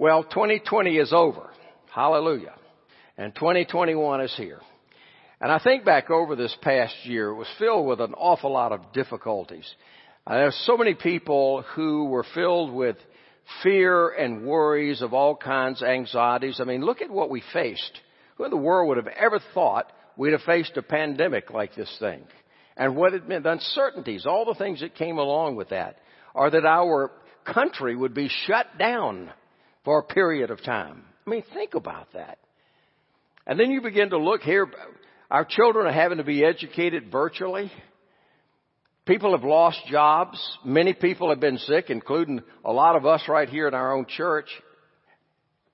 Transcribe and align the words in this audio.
Well, 0.00 0.24
2020 0.24 0.96
is 0.96 1.12
over. 1.12 1.50
Hallelujah. 1.94 2.54
And 3.18 3.34
2021 3.34 4.22
is 4.22 4.34
here. 4.34 4.60
And 5.42 5.52
I 5.52 5.58
think 5.58 5.84
back 5.84 6.08
over 6.08 6.34
this 6.34 6.56
past 6.62 6.94
year, 7.04 7.28
it 7.28 7.34
was 7.34 7.46
filled 7.58 7.86
with 7.86 8.00
an 8.00 8.14
awful 8.14 8.50
lot 8.50 8.72
of 8.72 8.94
difficulties. 8.94 9.70
Uh, 10.26 10.36
there's 10.36 10.64
so 10.64 10.78
many 10.78 10.94
people 10.94 11.66
who 11.74 12.06
were 12.06 12.24
filled 12.34 12.72
with 12.72 12.96
fear 13.62 14.08
and 14.08 14.46
worries 14.46 15.02
of 15.02 15.12
all 15.12 15.36
kinds, 15.36 15.82
anxieties. 15.82 16.60
I 16.62 16.64
mean, 16.64 16.80
look 16.80 17.02
at 17.02 17.10
what 17.10 17.28
we 17.28 17.42
faced. 17.52 18.00
Who 18.38 18.44
in 18.44 18.50
the 18.50 18.56
world 18.56 18.88
would 18.88 18.96
have 18.96 19.06
ever 19.06 19.38
thought 19.52 19.92
we'd 20.16 20.32
have 20.32 20.40
faced 20.46 20.78
a 20.78 20.82
pandemic 20.82 21.50
like 21.50 21.74
this 21.74 21.94
thing? 22.00 22.22
And 22.74 22.96
what 22.96 23.12
it 23.12 23.28
meant, 23.28 23.42
the 23.42 23.52
uncertainties, 23.52 24.24
all 24.24 24.46
the 24.46 24.54
things 24.54 24.80
that 24.80 24.94
came 24.94 25.18
along 25.18 25.56
with 25.56 25.68
that, 25.68 25.98
are 26.34 26.48
that 26.48 26.64
our 26.64 27.10
country 27.44 27.94
would 27.94 28.14
be 28.14 28.30
shut 28.46 28.78
down 28.78 29.30
for 29.90 29.98
a 29.98 30.04
period 30.04 30.52
of 30.52 30.62
time. 30.62 31.02
I 31.26 31.30
mean, 31.30 31.42
think 31.52 31.74
about 31.74 32.12
that. 32.12 32.38
And 33.44 33.58
then 33.58 33.72
you 33.72 33.80
begin 33.80 34.10
to 34.10 34.18
look 34.18 34.40
here, 34.40 34.68
our 35.28 35.44
children 35.44 35.84
are 35.84 35.92
having 35.92 36.18
to 36.18 36.22
be 36.22 36.44
educated 36.44 37.10
virtually. 37.10 37.72
People 39.04 39.32
have 39.32 39.42
lost 39.42 39.80
jobs. 39.90 40.38
Many 40.64 40.92
people 40.92 41.30
have 41.30 41.40
been 41.40 41.58
sick, 41.58 41.86
including 41.90 42.40
a 42.64 42.70
lot 42.70 42.94
of 42.94 43.04
us 43.04 43.24
right 43.26 43.48
here 43.48 43.66
in 43.66 43.74
our 43.74 43.92
own 43.96 44.06
church. 44.06 44.46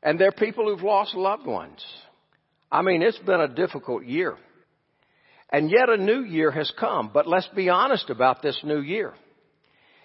And 0.02 0.18
there 0.18 0.28
are 0.28 0.32
people 0.32 0.64
who've 0.64 0.82
lost 0.82 1.14
loved 1.14 1.44
ones. 1.44 1.84
I 2.72 2.80
mean, 2.80 3.02
it's 3.02 3.18
been 3.18 3.42
a 3.42 3.48
difficult 3.48 4.06
year. 4.06 4.38
And 5.52 5.70
yet 5.70 5.90
a 5.90 5.98
new 5.98 6.22
year 6.22 6.50
has 6.50 6.72
come. 6.80 7.10
But 7.12 7.28
let's 7.28 7.48
be 7.48 7.68
honest 7.68 8.08
about 8.08 8.40
this 8.40 8.58
new 8.64 8.80
year. 8.80 9.12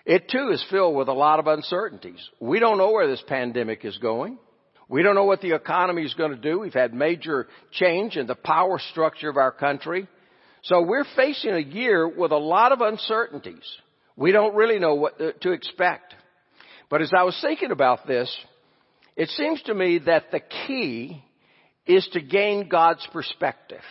It 0.06 0.30
too 0.30 0.50
is 0.52 0.66
filled 0.70 0.96
with 0.96 1.08
a 1.08 1.14
lot 1.14 1.40
of 1.40 1.48
uncertainties. 1.48 2.20
We 2.40 2.60
don't 2.60 2.78
know 2.78 2.92
where 2.92 3.08
this 3.08 3.24
pandemic 3.28 3.86
is 3.86 3.98
going. 3.98 4.38
We 4.90 5.04
don't 5.04 5.16
know 5.16 5.26
what 5.26 5.42
the 5.42 5.56
economy 5.56 6.04
is 6.04 6.14
going 6.16 6.32
to 6.32 6.38
do. 6.38 6.60
We've 6.60 6.74
had 6.74 6.94
major 6.94 7.48
change 7.72 8.18
in 8.18 8.28
the 8.28 8.36
power 8.36 8.80
structure 8.92 9.30
of 9.30 9.38
our 9.38 9.52
country. 9.52 10.08
So 10.64 10.82
we're 10.82 11.06
facing 11.16 11.52
a 11.52 11.60
year 11.60 12.08
with 12.08 12.32
a 12.32 12.38
lot 12.38 12.72
of 12.72 12.82
uncertainties. 12.82 13.64
We 14.16 14.32
don't 14.32 14.56
really 14.56 14.80
know 14.80 14.96
what 14.96 15.18
to 15.42 15.52
expect. 15.52 16.14
But 16.90 17.02
as 17.02 17.12
I 17.18 17.24
was 17.24 17.40
thinking 17.42 17.72
about 17.72 18.06
this, 18.06 18.30
it 19.16 19.30
seems 19.30 19.62
to 19.64 19.74
me 19.74 20.00
that 20.06 20.32
the 20.32 20.42
key 20.68 21.24
is 21.86 22.08
to 22.14 22.22
gain 22.22 22.68
God's 22.68 23.08
perspective 23.14 23.82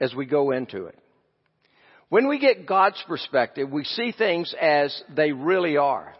as 0.00 0.14
we 0.14 0.26
go 0.26 0.52
into 0.52 0.86
it. 0.86 0.98
When 2.08 2.28
we 2.28 2.38
get 2.38 2.66
God's 2.66 3.02
perspective, 3.08 3.70
we 3.70 3.84
see 3.84 4.12
things 4.12 4.54
as 4.60 5.02
they 5.14 5.32
really 5.32 5.76
are. 5.76 6.14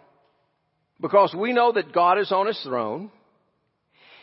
Because 1.01 1.35
we 1.35 1.53
know 1.53 1.73
that 1.73 1.93
God 1.93 2.19
is 2.19 2.33
on 2.33 2.47
His 2.47 2.61
throne. 2.63 3.11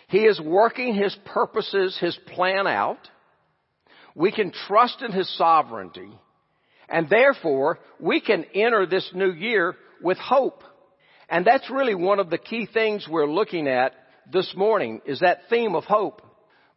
He 0.10 0.20
is 0.20 0.42
working 0.42 0.94
His 0.94 1.16
purposes, 1.26 1.98
His 2.00 2.18
plan 2.34 2.68
out. 2.68 3.00
We 4.16 4.32
can 4.32 4.52
trust 4.68 5.02
in 5.02 5.12
His 5.12 5.30
sovereignty. 5.38 6.10
And 6.90 7.10
therefore, 7.10 7.80
we 8.00 8.20
can 8.20 8.46
enter 8.54 8.86
this 8.86 9.10
new 9.14 9.32
year 9.32 9.76
with 10.02 10.18
hope. 10.18 10.64
And 11.30 11.46
that's 11.46 11.70
really 11.70 11.96
one 11.96 12.20
of 12.20 12.30
the 12.30 12.38
key 12.38 12.68
things 12.72 13.08
we're 13.10 13.26
looking 13.26 13.68
at 13.68 13.94
this 14.32 14.54
morning 14.56 15.02
is 15.06 15.22
that 15.22 15.50
theme 15.50 15.76
of 15.76 15.86
hope. 15.86 16.22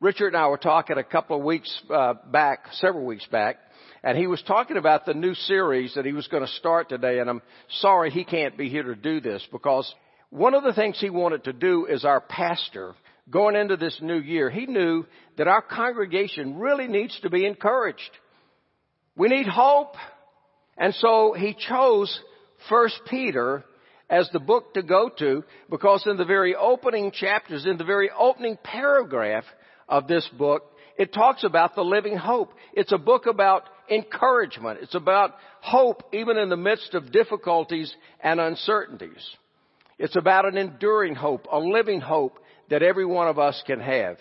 Richard 0.00 0.28
and 0.28 0.36
I 0.36 0.46
were 0.48 0.58
talking 0.58 0.98
a 0.98 1.04
couple 1.04 1.36
of 1.36 1.44
weeks 1.44 1.82
uh, 1.90 2.14
back, 2.30 2.66
several 2.74 3.04
weeks 3.04 3.26
back, 3.26 3.56
and 4.06 4.16
he 4.16 4.28
was 4.28 4.40
talking 4.42 4.76
about 4.76 5.04
the 5.04 5.14
new 5.14 5.34
series 5.34 5.94
that 5.94 6.06
he 6.06 6.12
was 6.12 6.28
going 6.28 6.46
to 6.46 6.52
start 6.52 6.88
today, 6.88 7.18
and 7.18 7.28
I'm 7.28 7.42
sorry 7.80 8.12
he 8.12 8.22
can't 8.24 8.56
be 8.56 8.68
here 8.68 8.84
to 8.84 8.94
do 8.94 9.20
this 9.20 9.44
because 9.50 9.92
one 10.30 10.54
of 10.54 10.62
the 10.62 10.72
things 10.72 10.96
he 11.00 11.10
wanted 11.10 11.42
to 11.42 11.52
do 11.52 11.88
as 11.88 12.04
our 12.04 12.20
pastor 12.20 12.94
going 13.28 13.56
into 13.56 13.76
this 13.76 13.98
new 14.00 14.20
year, 14.20 14.48
he 14.48 14.66
knew 14.66 15.04
that 15.38 15.48
our 15.48 15.60
congregation 15.60 16.56
really 16.56 16.86
needs 16.86 17.18
to 17.22 17.30
be 17.30 17.46
encouraged. 17.46 17.98
We 19.16 19.26
need 19.26 19.48
hope. 19.48 19.96
And 20.78 20.94
so 20.94 21.34
he 21.36 21.56
chose 21.68 22.16
First 22.68 23.00
Peter 23.10 23.64
as 24.08 24.30
the 24.32 24.38
book 24.38 24.74
to 24.74 24.84
go 24.84 25.10
to 25.18 25.42
because 25.68 26.06
in 26.06 26.16
the 26.16 26.24
very 26.24 26.54
opening 26.54 27.10
chapters, 27.10 27.66
in 27.66 27.76
the 27.76 27.82
very 27.82 28.10
opening 28.16 28.56
paragraph 28.62 29.42
of 29.88 30.06
this 30.06 30.28
book, 30.38 30.62
it 30.96 31.12
talks 31.12 31.42
about 31.42 31.74
the 31.74 31.82
living 31.82 32.16
hope. 32.16 32.52
It's 32.72 32.92
a 32.92 32.98
book 32.98 33.26
about 33.26 33.64
encouragement. 33.90 34.80
It's 34.82 34.94
about 34.94 35.34
hope 35.60 36.02
even 36.12 36.36
in 36.36 36.48
the 36.48 36.56
midst 36.56 36.94
of 36.94 37.12
difficulties 37.12 37.94
and 38.20 38.40
uncertainties. 38.40 39.24
It's 39.98 40.16
about 40.16 40.46
an 40.46 40.56
enduring 40.56 41.14
hope, 41.14 41.46
a 41.50 41.58
living 41.58 42.00
hope 42.00 42.38
that 42.70 42.82
every 42.82 43.06
one 43.06 43.28
of 43.28 43.38
us 43.38 43.62
can 43.66 43.80
have. 43.80 44.18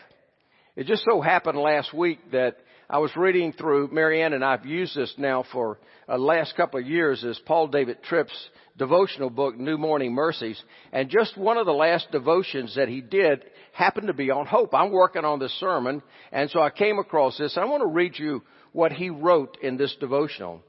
It 0.75 0.87
just 0.87 1.05
so 1.05 1.21
happened 1.21 1.57
last 1.57 1.93
week 1.93 2.19
that 2.31 2.57
I 2.89 2.99
was 2.99 3.15
reading 3.15 3.51
through, 3.53 3.89
Marianne 3.91 4.33
and 4.33 4.45
I've 4.45 4.65
used 4.65 4.95
this 4.95 5.13
now 5.17 5.43
for 5.51 5.79
the 6.07 6.13
uh, 6.13 6.17
last 6.17 6.55
couple 6.55 6.79
of 6.79 6.85
years 6.85 7.23
as 7.23 7.39
Paul 7.45 7.67
David 7.67 8.03
Tripp's 8.03 8.49
devotional 8.77 9.31
book, 9.31 9.57
New 9.57 9.77
Morning 9.77 10.13
Mercies. 10.13 10.61
And 10.93 11.09
just 11.09 11.35
one 11.35 11.57
of 11.57 11.65
the 11.65 11.71
last 11.71 12.11
devotions 12.11 12.75
that 12.75 12.87
he 12.87 13.01
did 13.01 13.43
happened 13.71 14.07
to 14.07 14.13
be 14.13 14.29
on 14.29 14.45
hope. 14.45 14.75
I'm 14.75 14.91
working 14.91 15.25
on 15.25 15.39
this 15.39 15.57
sermon, 15.59 16.03
and 16.31 16.49
so 16.51 16.59
I 16.59 16.69
came 16.69 16.99
across 16.99 17.37
this. 17.39 17.57
I 17.57 17.65
want 17.65 17.81
to 17.81 17.87
read 17.87 18.19
you 18.19 18.43
what 18.75 18.91
he 18.91 19.09
wrote 19.09 19.57
in 19.61 19.77
this 19.77 19.95
devotional. 20.01 20.61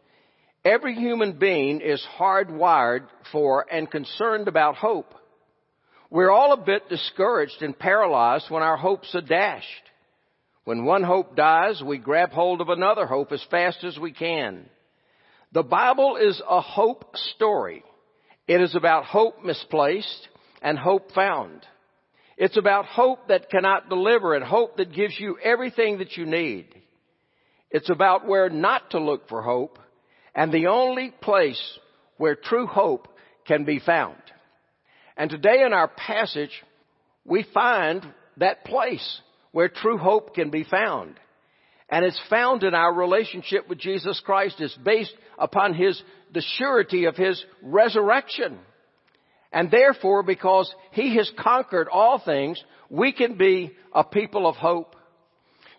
Every 0.64 0.94
human 0.94 1.38
being 1.38 1.80
is 1.80 2.04
hardwired 2.16 3.08
for 3.32 3.66
and 3.68 3.90
concerned 3.90 4.46
about 4.46 4.76
hope. 4.76 5.12
We're 6.08 6.30
all 6.30 6.52
a 6.52 6.64
bit 6.64 6.88
discouraged 6.88 7.62
and 7.62 7.76
paralyzed 7.76 8.48
when 8.48 8.62
our 8.62 8.76
hopes 8.76 9.12
are 9.16 9.20
dashed. 9.20 9.66
When 10.64 10.84
one 10.84 11.02
hope 11.02 11.34
dies, 11.34 11.82
we 11.84 11.98
grab 11.98 12.30
hold 12.30 12.60
of 12.60 12.68
another 12.68 13.06
hope 13.06 13.32
as 13.32 13.44
fast 13.50 13.82
as 13.82 13.98
we 13.98 14.12
can. 14.12 14.66
The 15.50 15.64
Bible 15.64 16.16
is 16.16 16.40
a 16.48 16.60
hope 16.60 17.16
story. 17.34 17.82
It 18.46 18.60
is 18.60 18.76
about 18.76 19.04
hope 19.04 19.44
misplaced 19.44 20.28
and 20.62 20.78
hope 20.78 21.10
found. 21.10 21.60
It's 22.36 22.56
about 22.56 22.84
hope 22.84 23.28
that 23.28 23.50
cannot 23.50 23.88
deliver 23.88 24.34
and 24.34 24.44
hope 24.44 24.76
that 24.76 24.94
gives 24.94 25.18
you 25.18 25.38
everything 25.42 25.98
that 25.98 26.16
you 26.16 26.24
need. 26.24 26.68
It's 27.70 27.90
about 27.90 28.26
where 28.26 28.48
not 28.48 28.90
to 28.90 29.00
look 29.00 29.28
for 29.28 29.42
hope 29.42 29.78
and 30.34 30.52
the 30.52 30.68
only 30.68 31.12
place 31.20 31.60
where 32.16 32.34
true 32.34 32.66
hope 32.66 33.08
can 33.46 33.64
be 33.64 33.78
found. 33.78 34.16
And 35.16 35.30
today 35.30 35.62
in 35.64 35.72
our 35.72 35.88
passage, 35.88 36.50
we 37.24 37.44
find 37.54 38.02
that 38.36 38.64
place 38.64 39.20
where 39.52 39.68
true 39.68 39.98
hope 39.98 40.34
can 40.34 40.50
be 40.50 40.64
found. 40.64 41.18
And 41.88 42.04
it's 42.04 42.20
found 42.28 42.64
in 42.64 42.74
our 42.74 42.92
relationship 42.92 43.68
with 43.68 43.78
Jesus 43.78 44.20
Christ. 44.24 44.60
It's 44.60 44.76
based 44.76 45.14
upon 45.38 45.74
His, 45.74 46.00
the 46.34 46.42
surety 46.58 47.04
of 47.04 47.16
His 47.16 47.42
resurrection. 47.62 48.58
And 49.52 49.70
therefore, 49.70 50.22
because 50.22 50.72
He 50.90 51.16
has 51.16 51.30
conquered 51.38 51.88
all 51.88 52.18
things, 52.18 52.62
we 52.90 53.12
can 53.12 53.38
be 53.38 53.72
a 53.94 54.04
people 54.04 54.46
of 54.46 54.56
hope. 54.56 54.96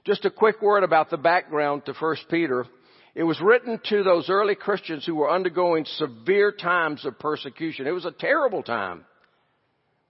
Just 0.08 0.24
a 0.24 0.32
quick 0.32 0.62
word 0.62 0.86
about 0.86 1.10
the 1.10 1.18
background 1.18 1.86
to 1.86 1.94
1 1.94 2.16
Peter. 2.30 2.66
It 3.14 3.24
was 3.24 3.42
written 3.42 3.78
to 3.90 4.04
those 4.04 4.30
early 4.30 4.56
Christians 4.56 5.06
who 5.06 5.16
were 5.16 5.30
undergoing 5.30 5.84
severe 5.84 6.54
times 6.54 7.04
of 7.04 7.20
persecution. 7.20 7.88
It 7.88 7.92
was 7.92 8.06
a 8.06 8.14
terrible 8.14 8.64
time. 8.64 9.04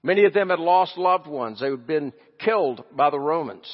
Many 0.04 0.26
of 0.26 0.36
them 0.36 0.52
had 0.52 0.60
lost 0.60 1.00
loved 1.00 1.26
ones. 1.26 1.60
They 1.60 1.72
had 1.72 1.88
been 1.88 2.14
killed 2.38 2.84
by 2.96 3.10
the 3.10 3.20
Romans. 3.20 3.66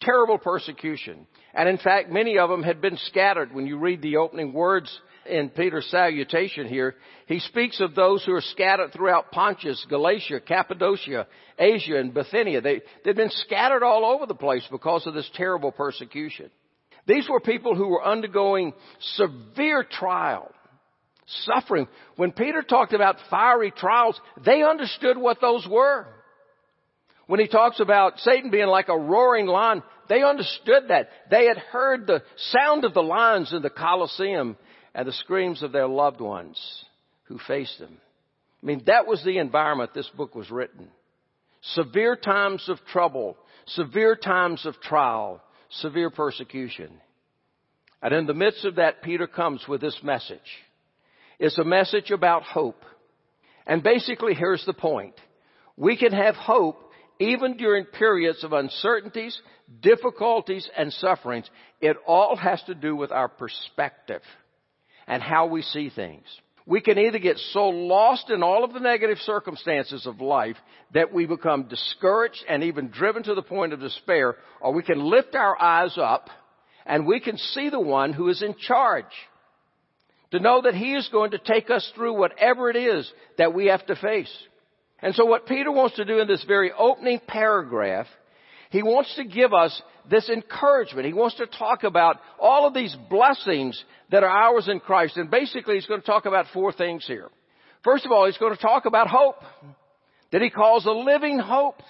Terrible 0.00 0.38
persecution. 0.38 1.26
And 1.52 1.68
in 1.68 1.76
fact, 1.76 2.10
many 2.10 2.38
of 2.38 2.48
them 2.48 2.62
had 2.62 2.80
been 2.80 2.96
scattered. 2.96 3.52
When 3.52 3.66
you 3.66 3.76
read 3.76 4.00
the 4.00 4.16
opening 4.16 4.54
words 4.54 4.90
in 5.26 5.50
Peter's 5.50 5.86
salutation 5.90 6.66
here, 6.66 6.94
he 7.26 7.40
speaks 7.40 7.80
of 7.80 7.94
those 7.94 8.24
who 8.24 8.32
are 8.32 8.40
scattered 8.40 8.92
throughout 8.92 9.30
Pontus, 9.30 9.84
Galatia, 9.88 10.40
Cappadocia, 10.40 11.26
Asia, 11.58 11.96
and 11.96 12.12
Bithynia. 12.12 12.60
They, 12.60 12.82
they'd 13.04 13.16
been 13.16 13.30
scattered 13.30 13.82
all 13.82 14.04
over 14.04 14.26
the 14.26 14.34
place 14.34 14.66
because 14.70 15.06
of 15.06 15.14
this 15.14 15.30
terrible 15.34 15.72
persecution. 15.72 16.50
These 17.06 17.28
were 17.28 17.40
people 17.40 17.74
who 17.74 17.88
were 17.88 18.04
undergoing 18.04 18.74
severe 19.00 19.84
trial, 19.84 20.50
suffering. 21.26 21.88
When 22.16 22.32
Peter 22.32 22.62
talked 22.62 22.92
about 22.92 23.16
fiery 23.30 23.72
trials, 23.72 24.20
they 24.44 24.62
understood 24.62 25.18
what 25.18 25.40
those 25.40 25.66
were. 25.68 26.06
When 27.26 27.40
he 27.40 27.48
talks 27.48 27.80
about 27.80 28.18
Satan 28.18 28.50
being 28.50 28.66
like 28.66 28.88
a 28.88 28.98
roaring 28.98 29.46
lion, 29.46 29.82
they 30.08 30.22
understood 30.22 30.88
that. 30.88 31.08
They 31.30 31.46
had 31.46 31.56
heard 31.56 32.06
the 32.06 32.22
sound 32.36 32.84
of 32.84 32.94
the 32.94 33.02
lions 33.02 33.52
in 33.52 33.62
the 33.62 33.70
Colosseum 33.70 34.56
and 34.94 35.06
the 35.06 35.12
screams 35.12 35.62
of 35.62 35.72
their 35.72 35.88
loved 35.88 36.20
ones 36.20 36.84
who 37.24 37.38
faced 37.46 37.78
them. 37.78 37.96
I 38.62 38.66
mean, 38.66 38.82
that 38.86 39.06
was 39.06 39.22
the 39.24 39.38
environment 39.38 39.92
this 39.94 40.10
book 40.16 40.34
was 40.34 40.50
written. 40.50 40.88
Severe 41.62 42.16
times 42.16 42.68
of 42.68 42.78
trouble, 42.86 43.36
severe 43.66 44.16
times 44.16 44.66
of 44.66 44.80
trial, 44.80 45.40
severe 45.70 46.10
persecution. 46.10 46.90
And 48.02 48.12
in 48.12 48.26
the 48.26 48.34
midst 48.34 48.64
of 48.64 48.76
that, 48.76 49.02
Peter 49.02 49.26
comes 49.26 49.66
with 49.68 49.80
this 49.80 49.98
message. 50.02 50.38
It's 51.38 51.58
a 51.58 51.64
message 51.64 52.10
about 52.10 52.42
hope. 52.42 52.84
And 53.66 53.82
basically, 53.82 54.34
here's 54.34 54.64
the 54.66 54.72
point. 54.72 55.14
We 55.76 55.96
can 55.96 56.12
have 56.12 56.34
hope 56.34 56.78
even 57.18 57.56
during 57.56 57.84
periods 57.84 58.42
of 58.42 58.52
uncertainties, 58.52 59.40
difficulties, 59.80 60.68
and 60.76 60.92
sufferings, 60.92 61.48
it 61.80 61.96
all 62.06 62.36
has 62.36 62.62
to 62.64 62.74
do 62.74 62.96
with 62.96 63.12
our 63.12 63.28
perspective 63.28 64.22
and 65.06 65.22
how 65.22 65.46
we 65.46 65.62
see 65.62 65.90
things. 65.90 66.24
We 66.64 66.80
can 66.80 66.98
either 66.98 67.18
get 67.18 67.38
so 67.38 67.68
lost 67.68 68.30
in 68.30 68.42
all 68.42 68.62
of 68.62 68.72
the 68.72 68.80
negative 68.80 69.18
circumstances 69.18 70.06
of 70.06 70.20
life 70.20 70.56
that 70.94 71.12
we 71.12 71.26
become 71.26 71.64
discouraged 71.64 72.44
and 72.48 72.62
even 72.62 72.88
driven 72.88 73.24
to 73.24 73.34
the 73.34 73.42
point 73.42 73.72
of 73.72 73.80
despair, 73.80 74.36
or 74.60 74.72
we 74.72 74.84
can 74.84 75.02
lift 75.02 75.34
our 75.34 75.60
eyes 75.60 75.98
up 75.98 76.30
and 76.86 77.06
we 77.06 77.20
can 77.20 77.36
see 77.36 77.68
the 77.68 77.80
one 77.80 78.12
who 78.12 78.28
is 78.28 78.42
in 78.42 78.54
charge. 78.56 79.04
To 80.30 80.40
know 80.40 80.62
that 80.62 80.74
he 80.74 80.94
is 80.94 81.08
going 81.12 81.32
to 81.32 81.38
take 81.38 81.68
us 81.68 81.90
through 81.94 82.14
whatever 82.14 82.70
it 82.70 82.76
is 82.76 83.10
that 83.38 83.52
we 83.52 83.66
have 83.66 83.84
to 83.86 83.96
face. 83.96 84.32
And 85.00 85.14
so 85.14 85.26
what 85.26 85.46
Peter 85.46 85.70
wants 85.70 85.96
to 85.96 86.04
do 86.04 86.20
in 86.20 86.28
this 86.28 86.44
very 86.44 86.72
opening 86.72 87.20
paragraph, 87.26 88.06
he 88.72 88.82
wants 88.82 89.14
to 89.16 89.24
give 89.24 89.52
us 89.52 89.82
this 90.10 90.30
encouragement. 90.30 91.06
He 91.06 91.12
wants 91.12 91.36
to 91.36 91.46
talk 91.46 91.84
about 91.84 92.18
all 92.40 92.66
of 92.66 92.72
these 92.72 92.96
blessings 93.10 93.84
that 94.10 94.22
are 94.22 94.30
ours 94.30 94.66
in 94.66 94.80
Christ. 94.80 95.18
And 95.18 95.30
basically 95.30 95.74
he's 95.74 95.84
going 95.84 96.00
to 96.00 96.06
talk 96.06 96.24
about 96.24 96.46
four 96.54 96.72
things 96.72 97.06
here. 97.06 97.28
First 97.84 98.06
of 98.06 98.12
all, 98.12 98.24
he's 98.24 98.38
going 98.38 98.56
to 98.56 98.62
talk 98.62 98.86
about 98.86 99.08
hope 99.08 99.36
that 100.32 100.40
he 100.40 100.48
calls 100.48 100.86
a 100.86 100.90
living 100.90 101.38
hope 101.38 101.82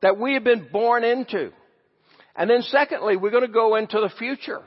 that 0.00 0.18
we 0.18 0.32
have 0.32 0.42
been 0.42 0.66
born 0.72 1.04
into. 1.04 1.52
And 2.34 2.48
then 2.48 2.62
secondly, 2.62 3.18
we're 3.18 3.30
going 3.30 3.46
to 3.46 3.52
go 3.52 3.76
into 3.76 4.00
the 4.00 4.10
future. 4.18 4.62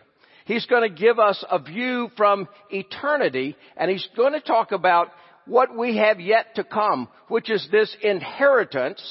He's 0.46 0.68
going 0.68 0.88
to 0.88 0.96
give 0.96 1.18
us 1.18 1.44
a 1.50 1.58
view 1.58 2.12
from 2.16 2.48
eternity 2.70 3.56
and 3.76 3.90
he's 3.90 4.08
going 4.16 4.34
to 4.34 4.42
talk 4.42 4.74
about 4.74 5.08
what 5.48 5.76
we 5.76 5.98
have 5.98 6.20
yet 6.20 6.54
to 6.58 6.64
come, 6.64 7.08
which 7.30 7.50
is 7.50 7.68
this 7.72 7.98
inheritance 8.04 9.02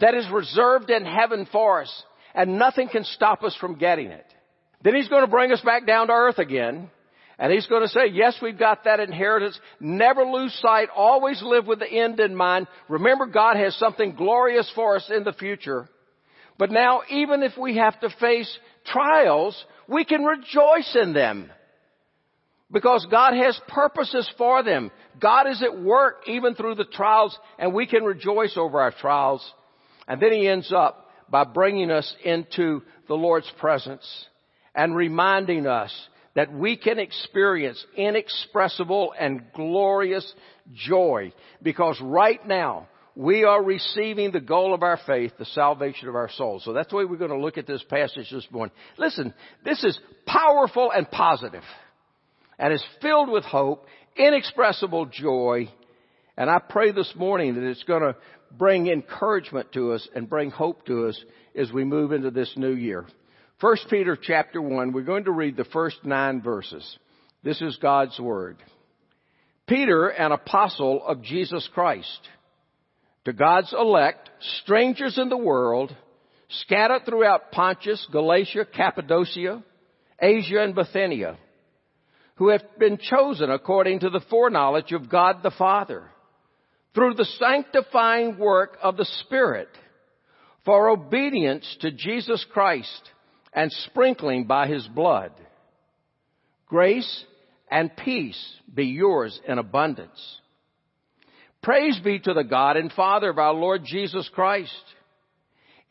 that 0.00 0.14
is 0.14 0.26
reserved 0.32 0.90
in 0.90 1.04
heaven 1.04 1.46
for 1.50 1.82
us 1.82 2.02
and 2.34 2.58
nothing 2.58 2.88
can 2.88 3.04
stop 3.04 3.42
us 3.44 3.56
from 3.60 3.78
getting 3.78 4.08
it. 4.08 4.26
Then 4.82 4.94
he's 4.94 5.08
going 5.08 5.24
to 5.24 5.30
bring 5.30 5.52
us 5.52 5.60
back 5.60 5.86
down 5.86 6.08
to 6.08 6.12
earth 6.12 6.38
again 6.38 6.90
and 7.38 7.52
he's 7.52 7.66
going 7.66 7.82
to 7.82 7.88
say, 7.88 8.06
yes, 8.12 8.36
we've 8.40 8.58
got 8.58 8.84
that 8.84 9.00
inheritance. 9.00 9.58
Never 9.80 10.24
lose 10.24 10.54
sight. 10.60 10.88
Always 10.94 11.42
live 11.42 11.66
with 11.66 11.80
the 11.80 11.90
end 11.90 12.20
in 12.20 12.34
mind. 12.34 12.68
Remember 12.88 13.26
God 13.26 13.56
has 13.56 13.74
something 13.76 14.14
glorious 14.14 14.70
for 14.74 14.96
us 14.96 15.10
in 15.14 15.24
the 15.24 15.32
future. 15.32 15.88
But 16.58 16.70
now, 16.70 17.02
even 17.10 17.42
if 17.42 17.58
we 17.58 17.76
have 17.76 17.98
to 18.00 18.10
face 18.20 18.58
trials, 18.86 19.62
we 19.88 20.04
can 20.04 20.22
rejoice 20.24 20.96
in 21.00 21.12
them. 21.12 21.50
Because 22.70 23.06
God 23.10 23.34
has 23.34 23.60
purposes 23.66 24.30
for 24.38 24.62
them. 24.62 24.92
God 25.20 25.48
is 25.48 25.62
at 25.62 25.80
work 25.80 26.22
even 26.28 26.54
through 26.54 26.76
the 26.76 26.84
trials 26.84 27.36
and 27.58 27.74
we 27.74 27.86
can 27.86 28.04
rejoice 28.04 28.56
over 28.56 28.80
our 28.80 28.92
trials. 28.92 29.44
And 30.08 30.20
then 30.20 30.32
he 30.32 30.48
ends 30.48 30.72
up 30.72 31.08
by 31.28 31.44
bringing 31.44 31.90
us 31.90 32.14
into 32.24 32.82
the 33.08 33.14
Lord's 33.14 33.50
presence 33.58 34.26
and 34.74 34.94
reminding 34.94 35.66
us 35.66 35.92
that 36.34 36.52
we 36.52 36.76
can 36.76 36.98
experience 36.98 37.84
inexpressible 37.96 39.14
and 39.18 39.42
glorious 39.54 40.32
joy 40.74 41.32
because 41.62 41.98
right 42.00 42.46
now 42.46 42.88
we 43.16 43.44
are 43.44 43.62
receiving 43.62 44.32
the 44.32 44.40
goal 44.40 44.74
of 44.74 44.82
our 44.82 44.98
faith, 45.06 45.32
the 45.38 45.44
salvation 45.44 46.08
of 46.08 46.16
our 46.16 46.28
souls. 46.30 46.64
So 46.64 46.72
that's 46.72 46.90
the 46.90 46.96
way 46.96 47.04
we're 47.04 47.16
going 47.16 47.30
to 47.30 47.38
look 47.38 47.58
at 47.58 47.66
this 47.66 47.84
passage 47.88 48.28
this 48.30 48.46
morning. 48.50 48.74
Listen, 48.98 49.32
this 49.64 49.82
is 49.84 49.98
powerful 50.26 50.90
and 50.90 51.08
positive 51.08 51.62
and 52.58 52.72
is 52.72 52.84
filled 53.00 53.30
with 53.30 53.44
hope, 53.44 53.86
inexpressible 54.16 55.06
joy. 55.06 55.68
And 56.36 56.50
I 56.50 56.58
pray 56.58 56.90
this 56.90 57.12
morning 57.14 57.54
that 57.54 57.62
it's 57.62 57.84
going 57.84 58.02
to 58.02 58.16
bring 58.58 58.86
encouragement 58.86 59.72
to 59.72 59.92
us 59.92 60.06
and 60.14 60.28
bring 60.28 60.50
hope 60.50 60.86
to 60.86 61.08
us 61.08 61.24
as 61.56 61.72
we 61.72 61.84
move 61.84 62.12
into 62.12 62.30
this 62.30 62.52
new 62.56 62.72
year. 62.74 63.06
First 63.60 63.86
Peter 63.88 64.18
chapter 64.20 64.60
1, 64.60 64.92
we're 64.92 65.02
going 65.02 65.24
to 65.24 65.32
read 65.32 65.56
the 65.56 65.64
first 65.64 66.04
nine 66.04 66.42
verses. 66.42 66.98
This 67.42 67.60
is 67.60 67.76
God's 67.76 68.18
Word. 68.18 68.56
Peter, 69.66 70.08
an 70.08 70.32
apostle 70.32 71.04
of 71.06 71.22
Jesus 71.22 71.68
Christ, 71.72 72.20
to 73.24 73.32
God's 73.32 73.72
elect, 73.72 74.28
strangers 74.60 75.18
in 75.18 75.28
the 75.28 75.36
world, 75.36 75.94
scattered 76.48 77.02
throughout 77.06 77.52
Pontus, 77.52 78.06
Galatia, 78.12 78.66
Cappadocia, 78.66 79.62
Asia, 80.20 80.62
and 80.62 80.74
Bithynia, 80.74 81.38
who 82.36 82.48
have 82.48 82.62
been 82.78 82.98
chosen 82.98 83.50
according 83.50 84.00
to 84.00 84.10
the 84.10 84.20
foreknowledge 84.28 84.92
of 84.92 85.08
God 85.08 85.42
the 85.42 85.52
Father, 85.52 86.10
through 86.94 87.14
the 87.14 87.24
sanctifying 87.24 88.38
work 88.38 88.78
of 88.82 88.96
the 88.96 89.04
Spirit, 89.24 89.68
for 90.64 90.88
obedience 90.88 91.76
to 91.80 91.90
Jesus 91.90 92.44
Christ 92.52 93.10
and 93.52 93.70
sprinkling 93.70 94.44
by 94.44 94.66
His 94.66 94.86
blood. 94.86 95.32
Grace 96.66 97.24
and 97.70 97.94
peace 97.96 98.40
be 98.72 98.86
yours 98.86 99.38
in 99.46 99.58
abundance. 99.58 100.38
Praise 101.62 101.98
be 102.02 102.18
to 102.20 102.34
the 102.34 102.44
God 102.44 102.76
and 102.76 102.92
Father 102.92 103.30
of 103.30 103.38
our 103.38 103.54
Lord 103.54 103.82
Jesus 103.84 104.28
Christ. 104.32 104.72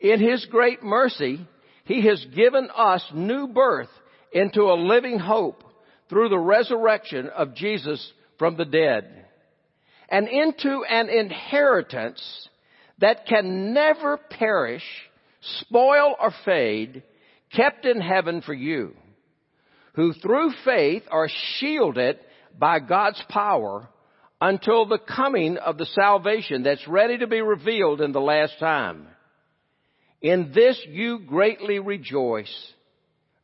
In 0.00 0.20
His 0.20 0.44
great 0.46 0.82
mercy, 0.82 1.46
He 1.84 2.06
has 2.06 2.24
given 2.34 2.68
us 2.74 3.04
new 3.14 3.48
birth 3.48 3.90
into 4.32 4.62
a 4.62 4.74
living 4.74 5.18
hope 5.18 5.62
through 6.08 6.28
the 6.28 6.38
resurrection 6.38 7.28
of 7.28 7.54
Jesus 7.54 8.12
from 8.38 8.56
the 8.56 8.64
dead 8.64 9.23
and 10.08 10.28
into 10.28 10.84
an 10.88 11.08
inheritance 11.08 12.48
that 12.98 13.26
can 13.26 13.72
never 13.72 14.16
perish, 14.16 14.84
spoil 15.60 16.14
or 16.20 16.32
fade, 16.44 17.02
kept 17.54 17.84
in 17.84 18.00
heaven 18.00 18.42
for 18.42 18.54
you, 18.54 18.94
who 19.94 20.12
through 20.12 20.52
faith 20.64 21.02
are 21.10 21.28
shielded 21.58 22.18
by 22.58 22.78
God's 22.80 23.22
power 23.28 23.88
until 24.40 24.86
the 24.86 24.98
coming 24.98 25.56
of 25.56 25.78
the 25.78 25.86
salvation 25.86 26.62
that's 26.62 26.86
ready 26.86 27.18
to 27.18 27.26
be 27.26 27.40
revealed 27.40 28.00
in 28.00 28.12
the 28.12 28.20
last 28.20 28.58
time. 28.58 29.06
In 30.20 30.52
this 30.54 30.80
you 30.88 31.20
greatly 31.20 31.78
rejoice, 31.78 32.72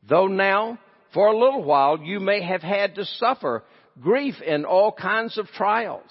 though 0.09 0.27
now 0.27 0.79
for 1.13 1.29
a 1.29 1.39
little 1.39 1.65
while 1.65 1.99
you 1.99 2.21
may 2.21 2.43
have 2.43 2.63
had 2.63 2.95
to 2.95 3.05
suffer 3.05 3.65
grief 4.01 4.35
in 4.41 4.65
all 4.65 4.93
kinds 4.93 5.39
of 5.39 5.47
trials. 5.49 6.11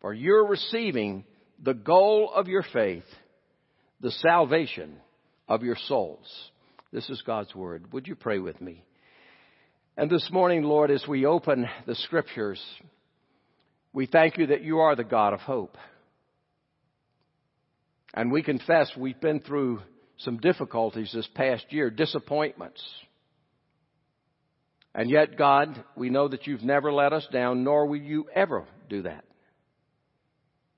For 0.00 0.14
you're 0.14 0.46
receiving 0.46 1.24
the 1.62 1.74
goal 1.74 2.32
of 2.34 2.48
your 2.48 2.64
faith, 2.72 3.04
the 4.00 4.10
salvation 4.10 4.96
of 5.48 5.62
your 5.62 5.76
souls. 5.86 6.26
This 6.92 7.08
is 7.10 7.22
God's 7.22 7.54
Word. 7.54 7.92
Would 7.92 8.06
you 8.06 8.14
pray 8.14 8.38
with 8.38 8.60
me? 8.60 8.84
And 9.96 10.10
this 10.10 10.28
morning, 10.32 10.62
Lord, 10.62 10.90
as 10.90 11.04
we 11.06 11.26
open 11.26 11.68
the 11.86 11.94
Scriptures, 11.94 12.62
we 13.92 14.06
thank 14.06 14.38
you 14.38 14.46
that 14.48 14.62
you 14.62 14.78
are 14.78 14.96
the 14.96 15.04
God 15.04 15.34
of 15.34 15.40
hope. 15.40 15.76
And 18.14 18.32
we 18.32 18.42
confess 18.42 18.90
we've 18.96 19.20
been 19.20 19.40
through 19.40 19.82
some 20.18 20.38
difficulties 20.38 21.10
this 21.12 21.28
past 21.34 21.66
year, 21.70 21.90
disappointments, 21.90 22.82
and 24.94 25.08
yet, 25.08 25.36
God, 25.36 25.82
we 25.96 26.10
know 26.10 26.28
that 26.28 26.46
you've 26.46 26.62
never 26.62 26.92
let 26.92 27.12
us 27.12 27.26
down, 27.32 27.62
nor 27.62 27.86
will 27.86 28.00
you 28.00 28.26
ever 28.34 28.66
do 28.88 29.02
that. 29.02 29.24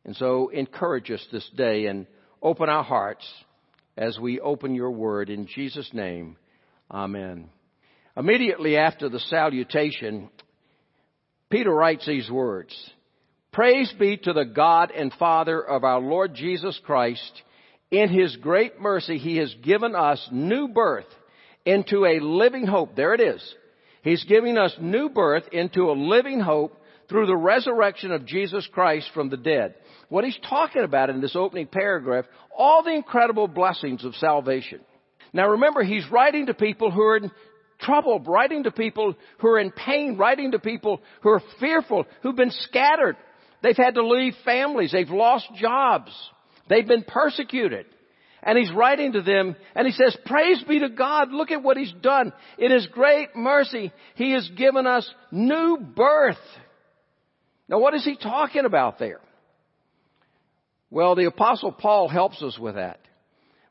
And 0.04 0.16
so 0.16 0.48
encourage 0.48 1.10
us 1.10 1.24
this 1.30 1.48
day 1.56 1.86
and 1.86 2.06
open 2.42 2.68
our 2.68 2.82
hearts 2.82 3.26
as 3.96 4.18
we 4.18 4.40
open 4.40 4.74
your 4.74 4.90
word 4.90 5.30
in 5.30 5.46
Jesus' 5.46 5.90
name. 5.92 6.36
Amen. 6.90 7.50
Immediately 8.16 8.76
after 8.76 9.08
the 9.08 9.20
salutation, 9.20 10.28
Peter 11.50 11.70
writes 11.70 12.06
these 12.06 12.30
words. 12.30 12.74
Praise 13.52 13.92
be 13.98 14.16
to 14.16 14.32
the 14.32 14.44
God 14.44 14.90
and 14.90 15.12
Father 15.14 15.62
of 15.62 15.84
our 15.84 16.00
Lord 16.00 16.34
Jesus 16.34 16.80
Christ. 16.84 17.42
In 17.90 18.08
His 18.08 18.36
great 18.36 18.80
mercy, 18.80 19.18
He 19.18 19.36
has 19.36 19.54
given 19.62 19.94
us 19.94 20.26
new 20.32 20.68
birth 20.68 21.06
into 21.64 22.06
a 22.06 22.20
living 22.20 22.66
hope. 22.66 22.96
There 22.96 23.14
it 23.14 23.20
is 23.20 23.54
He's 24.02 24.24
giving 24.24 24.58
us 24.58 24.74
new 24.80 25.08
birth 25.08 25.44
into 25.52 25.90
a 25.90 25.92
living 25.92 26.40
hope 26.40 26.76
through 27.08 27.26
the 27.26 27.36
resurrection 27.36 28.10
of 28.10 28.26
Jesus 28.26 28.66
Christ 28.72 29.08
from 29.14 29.30
the 29.30 29.36
dead. 29.36 29.74
What 30.12 30.24
he's 30.24 30.38
talking 30.46 30.82
about 30.82 31.08
in 31.08 31.22
this 31.22 31.34
opening 31.34 31.66
paragraph, 31.66 32.26
all 32.54 32.82
the 32.82 32.92
incredible 32.92 33.48
blessings 33.48 34.04
of 34.04 34.14
salvation. 34.16 34.80
Now 35.32 35.48
remember, 35.48 35.82
he's 35.82 36.04
writing 36.10 36.46
to 36.46 36.54
people 36.54 36.90
who 36.90 37.00
are 37.00 37.16
in 37.16 37.30
trouble, 37.80 38.20
writing 38.20 38.64
to 38.64 38.70
people 38.70 39.14
who 39.38 39.48
are 39.48 39.58
in 39.58 39.70
pain, 39.70 40.18
writing 40.18 40.50
to 40.50 40.58
people 40.58 41.00
who 41.22 41.30
are 41.30 41.42
fearful, 41.58 42.04
who've 42.22 42.36
been 42.36 42.50
scattered. 42.50 43.16
They've 43.62 43.74
had 43.74 43.94
to 43.94 44.06
leave 44.06 44.34
families. 44.44 44.92
They've 44.92 45.08
lost 45.08 45.46
jobs. 45.54 46.12
They've 46.68 46.86
been 46.86 47.04
persecuted. 47.08 47.86
And 48.42 48.58
he's 48.58 48.70
writing 48.70 49.12
to 49.12 49.22
them 49.22 49.56
and 49.74 49.86
he 49.86 49.94
says, 49.94 50.14
praise 50.26 50.62
be 50.68 50.80
to 50.80 50.90
God. 50.90 51.32
Look 51.32 51.50
at 51.50 51.62
what 51.62 51.78
he's 51.78 51.94
done. 52.02 52.34
In 52.58 52.70
his 52.70 52.86
great 52.88 53.34
mercy, 53.34 53.90
he 54.16 54.32
has 54.32 54.46
given 54.58 54.86
us 54.86 55.10
new 55.30 55.78
birth. 55.78 56.36
Now 57.66 57.78
what 57.78 57.94
is 57.94 58.04
he 58.04 58.14
talking 58.14 58.66
about 58.66 58.98
there? 58.98 59.20
Well, 60.92 61.14
the 61.14 61.24
apostle 61.24 61.72
Paul 61.72 62.06
helps 62.06 62.42
us 62.42 62.58
with 62.58 62.74
that. 62.74 63.00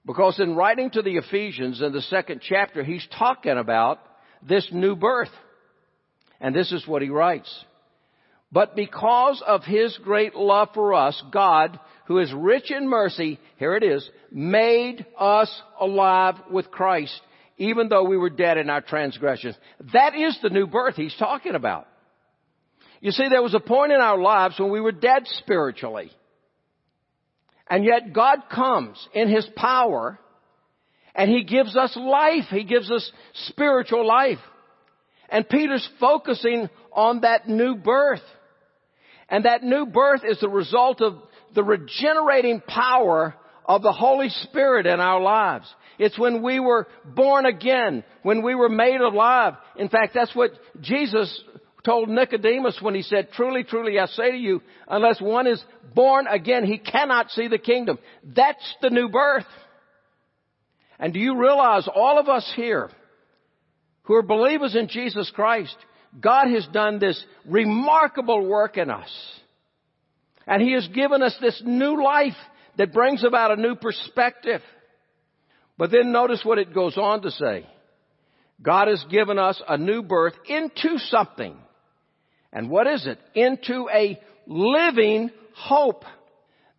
Because 0.08 0.40
in 0.40 0.56
writing 0.56 0.90
to 0.90 1.04
the 1.04 1.18
Ephesians 1.18 1.80
in 1.80 1.94
the 1.94 2.02
second 2.02 2.42
chapter, 2.42 2.84
he's 2.84 3.08
talking 3.16 3.60
about 3.60 4.00
this 4.42 4.68
new 4.72 4.96
birth. 4.96 5.30
And 6.40 6.56
this 6.56 6.72
is 6.72 6.88
what 6.88 7.04
he 7.04 7.10
writes. 7.10 7.64
But 8.52 8.76
because 8.76 9.44
of 9.46 9.64
his 9.64 9.96
great 10.04 10.36
love 10.36 10.70
for 10.74 10.96
us, 10.96 11.22
God, 11.32 11.80
who 12.08 12.18
is 12.18 12.34
rich 12.34 12.72
in 12.72 12.90
mercy, 12.90 13.40
here 13.58 13.76
it 13.76 13.84
is, 13.84 14.10
made 14.32 15.06
us 15.16 15.62
alive 15.80 16.38
with 16.50 16.72
Christ, 16.72 17.22
even 17.60 17.88
though 17.88 18.06
we 18.06 18.18
were 18.18 18.32
dead 18.32 18.58
in 18.58 18.68
our 18.72 18.82
transgressions. 18.82 19.56
That 19.94 20.16
is 20.16 20.40
the 20.42 20.50
new 20.50 20.66
birth 20.66 20.96
he's 20.96 21.16
talking 21.20 21.54
about. 21.54 21.88
You 23.00 23.12
see, 23.12 23.30
there 23.30 23.44
was 23.44 23.54
a 23.54 23.60
point 23.60 23.92
in 23.92 24.02
our 24.02 24.20
lives 24.20 24.60
when 24.60 24.72
we 24.72 24.82
were 24.82 24.92
dead 24.92 25.28
spiritually. 25.38 26.12
And 27.72 27.86
yet 27.86 28.12
God 28.12 28.50
comes 28.54 29.08
in 29.14 29.30
His 29.30 29.48
power 29.56 30.20
and 31.16 31.32
He 31.32 31.46
gives 31.46 31.78
us 31.78 31.96
life. 31.96 32.44
He 32.50 32.66
gives 32.66 32.92
us 32.92 33.10
spiritual 33.46 34.06
life. 34.06 34.40
And 35.30 35.48
Peter's 35.48 35.88
focusing 35.98 36.70
on 36.92 37.22
that 37.22 37.48
new 37.48 37.76
birth. 37.76 38.22
And 39.30 39.46
that 39.46 39.64
new 39.64 39.86
birth 39.86 40.24
is 40.30 40.38
the 40.42 40.50
result 40.50 41.02
of 41.02 41.16
the 41.56 41.64
regenerating 41.64 42.60
power 42.60 43.34
of 43.66 43.84
the 43.84 43.94
Holy 43.94 44.28
Spirit 44.28 44.86
in 44.86 45.00
our 45.00 45.22
lives. 45.22 45.74
It's 45.98 46.20
when 46.20 46.44
we 46.44 46.60
were 46.60 46.90
born 47.06 47.46
again, 47.46 48.04
when 48.22 48.42
we 48.42 48.54
were 48.54 48.68
made 48.68 49.00
alive. 49.00 49.54
In 49.78 49.88
fact, 49.88 50.14
that's 50.14 50.36
what 50.36 50.52
Jesus 50.82 51.42
told 51.84 52.10
Nicodemus 52.10 52.80
when 52.82 52.96
he 52.96 53.02
said, 53.02 53.32
truly, 53.32 53.64
truly, 53.64 54.00
I 54.00 54.06
say 54.06 54.32
to 54.32 54.38
you, 54.38 54.62
unless 54.88 55.20
one 55.20 55.48
is 55.48 55.64
born 55.96 56.28
again, 56.28 56.66
he 56.66 56.78
cannot 56.78 57.32
see 57.32 57.48
the 57.48 57.58
kingdom. 57.58 57.98
That's 58.24 58.76
the 58.82 58.90
new 58.90 59.10
birth. 59.10 59.46
And 61.00 61.14
do 61.14 61.20
you 61.20 61.40
realize 61.40 61.88
all 61.94 62.20
of 62.20 62.30
us 62.30 62.52
here 62.56 62.90
who 64.04 64.16
are 64.16 64.24
believers 64.24 64.76
in 64.76 64.88
Jesus 64.88 65.32
Christ, 65.34 65.76
God 66.20 66.48
has 66.50 66.68
done 66.68 67.00
this 67.00 67.24
remarkable 67.46 68.46
work 68.46 68.78
in 68.78 68.90
us. 68.90 69.10
And 70.46 70.62
He 70.62 70.74
has 70.74 70.88
given 70.90 71.22
us 71.24 71.36
this 71.42 71.62
new 71.66 72.04
life 72.04 72.38
that 72.78 72.94
brings 72.94 73.24
about 73.24 73.58
a 73.58 73.62
new 73.62 73.76
perspective. 73.76 74.62
But 75.78 75.92
then 75.92 76.12
notice 76.12 76.42
what 76.44 76.60
it 76.60 76.74
goes 76.74 76.98
on 76.98 77.22
to 77.24 77.32
say. 77.32 77.66
God 78.62 78.88
has 78.88 79.04
given 79.10 79.40
us 79.40 79.62
a 79.68 79.78
new 79.78 80.04
birth 80.04 80.34
into 80.48 81.00
something 81.00 81.58
and 82.54 82.70
what 82.70 82.88
is 82.88 83.08
it? 83.08 83.20
Into 83.34 83.88
a 83.94 84.20
living 84.48 85.32
hope. 85.56 86.04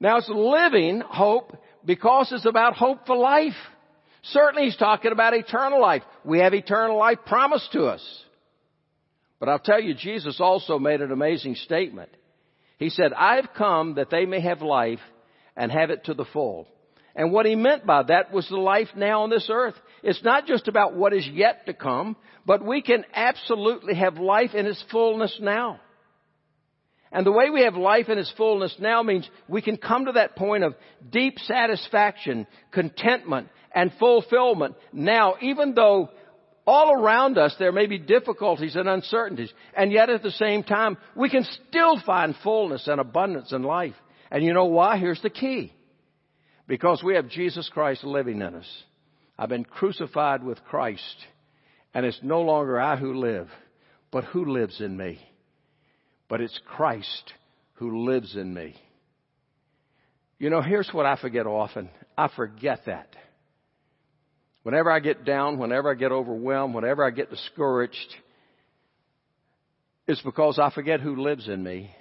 Now 0.01 0.19
it's 0.19 0.29
living 0.29 1.01
hope 1.01 1.57
because 1.85 2.31
it's 2.33 2.47
about 2.47 2.75
hope 2.75 3.07
for 3.07 3.17
life. 3.17 3.57
Certainly 4.25 4.67
he's 4.67 4.77
talking 4.77 5.13
about 5.13 5.35
eternal 5.35 5.81
life. 5.81 6.03
We 6.25 6.41
have 6.41 6.55
eternal 6.55 6.97
life 6.97 7.19
promised 7.27 7.73
to 7.73 7.87
us. 7.87 8.25
But 9.41 9.49
I'll 9.49 9.59
tell 9.59 9.81
you, 9.81 9.95
Jesus 9.95 10.41
also 10.41 10.79
made 10.79 11.01
an 11.01 11.11
amazing 11.11 11.57
statement. 11.57 12.11
He 12.79 12.91
said, 12.91 13.13
I've 13.13 13.53
come 13.57 13.95
that 13.95 14.11
they 14.11 14.27
may 14.27 14.41
have 14.41 14.63
life 14.63 15.01
and 15.57 15.73
have 15.73 15.91
it 15.91 16.05
to 16.05 16.15
the 16.15 16.25
full. 16.25 16.69
And 17.15 17.33
what 17.33 17.47
he 17.47 17.57
meant 17.57 17.85
by 17.85 18.05
that 18.05 18.33
was 18.33 18.49
the 18.49 18.57
life 18.57 18.89
now 18.97 19.23
on 19.23 19.31
this 19.31 19.49
earth. 19.53 19.75
It's 20.03 20.23
not 20.23 20.47
just 20.47 20.69
about 20.69 20.95
what 20.95 21.13
is 21.13 21.27
yet 21.27 21.67
to 21.67 21.75
come, 21.75 22.17
but 22.45 22.65
we 22.65 22.83
can 22.83 23.05
absolutely 23.15 23.95
have 23.95 24.17
life 24.17 24.55
in 24.55 24.67
its 24.67 24.83
fullness 24.91 25.39
now. 25.41 25.81
And 27.13 27.27
the 27.27 27.33
way 27.33 27.51
we 27.51 27.63
have 27.63 27.75
life 27.75 28.09
in 28.09 28.19
its 28.19 28.33
fullness 28.37 28.75
now 28.79 29.03
means 29.03 29.29
we 29.47 29.61
can 29.61 29.77
come 29.77 30.07
to 30.07 30.13
that 30.13 30.35
point 30.35 30.65
of 30.65 30.75
deep 31.11 31.39
satisfaction, 31.41 32.47
contentment, 32.73 33.49
and 33.75 33.93
fulfillment 33.99 34.77
now, 34.93 35.37
even 35.41 35.75
though 35.75 36.11
all 36.67 36.93
around 36.93 37.39
us 37.39 37.55
there 37.59 37.73
may 37.73 37.87
be 37.87 37.99
difficulties 37.99 38.77
and 38.77 38.89
uncertainties, 38.89 39.53
and 39.77 39.93
yet 39.93 40.11
at 40.11 40.23
the 40.23 40.31
same 40.31 40.63
time, 40.63 40.97
we 41.15 41.29
can 41.29 41.45
still 41.69 42.01
find 42.05 42.35
fullness 42.43 42.87
and 42.89 43.01
abundance 43.01 43.53
in 43.53 43.63
life. 43.63 43.95
And 44.31 44.43
you 44.43 44.55
know 44.55 44.67
why? 44.67 44.97
Here's 44.97 45.21
the 45.23 45.31
key. 45.31 45.73
Because 46.67 47.03
we 47.03 47.17
have 47.17 47.29
Jesus 47.29 47.69
Christ 47.69 48.05
living 48.05 48.41
in 48.41 48.55
us. 48.55 48.83
I've 49.43 49.49
been 49.49 49.65
crucified 49.65 50.45
with 50.45 50.63
Christ, 50.63 51.17
and 51.93 52.07
it's 52.07 52.21
no 52.23 52.43
longer 52.43 52.81
I 52.81 52.95
who 52.95 53.15
live, 53.15 53.49
but 54.13 54.23
who 54.23 54.45
lives 54.45 54.81
in 54.81 54.97
me. 54.97 55.19
But 56.29 56.41
it's 56.41 56.61
Christ 56.65 57.33
who 57.73 58.09
lives 58.09 58.37
in 58.37 58.55
me. 58.55 58.77
You 60.39 60.49
know, 60.49 60.63
here's 60.63 60.89
what 60.93 61.07
I 61.07 61.17
forget 61.17 61.45
often. 61.45 61.91
I 62.17 62.29
forget 62.37 62.83
that. 62.87 63.17
Whenever 64.63 64.93
I 64.93 65.01
get 65.01 65.25
down, 65.25 65.59
whenever 65.59 65.91
I 65.91 65.95
get 65.95 66.13
overwhelmed, 66.13 66.77
whenever 66.77 67.05
I 67.05 67.11
get 67.11 67.29
discouraged, 67.29 68.15
it's 70.07 70.23
because 70.23 70.61
I 70.61 70.71
forget 70.71 71.01
who 71.01 71.17
lives 71.21 71.49
in 71.49 71.65
me 71.65 71.93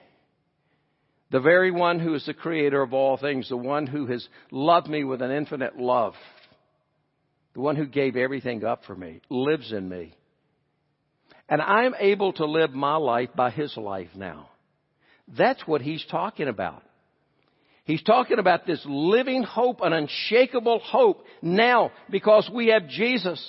the 1.31 1.39
very 1.39 1.71
one 1.71 1.99
who 1.99 2.13
is 2.13 2.25
the 2.25 2.33
creator 2.33 2.81
of 2.81 2.93
all 2.93 3.15
things, 3.17 3.47
the 3.47 3.57
one 3.57 3.87
who 3.87 4.05
has 4.07 4.27
loved 4.51 4.89
me 4.89 5.05
with 5.05 5.21
an 5.21 5.31
infinite 5.31 5.77
love, 5.77 6.13
the 7.53 7.61
one 7.61 7.75
who 7.75 7.85
gave 7.85 8.15
everything 8.15 8.63
up 8.63 8.85
for 8.85 8.95
me, 8.95 9.21
lives 9.29 9.71
in 9.71 9.87
me. 9.87 10.13
And 11.49 11.61
I'm 11.61 11.95
able 11.99 12.33
to 12.33 12.45
live 12.45 12.71
my 12.71 12.95
life 12.95 13.29
by 13.35 13.51
his 13.51 13.75
life 13.75 14.09
now. 14.15 14.49
That's 15.37 15.65
what 15.67 15.81
he's 15.81 16.05
talking 16.09 16.47
about. 16.47 16.83
He's 17.83 18.03
talking 18.03 18.39
about 18.39 18.65
this 18.65 18.81
living 18.85 19.43
hope, 19.43 19.81
an 19.81 19.91
unshakable 19.91 20.79
hope 20.79 21.25
now 21.41 21.91
because 22.09 22.49
we 22.53 22.67
have 22.67 22.87
Jesus. 22.87 23.43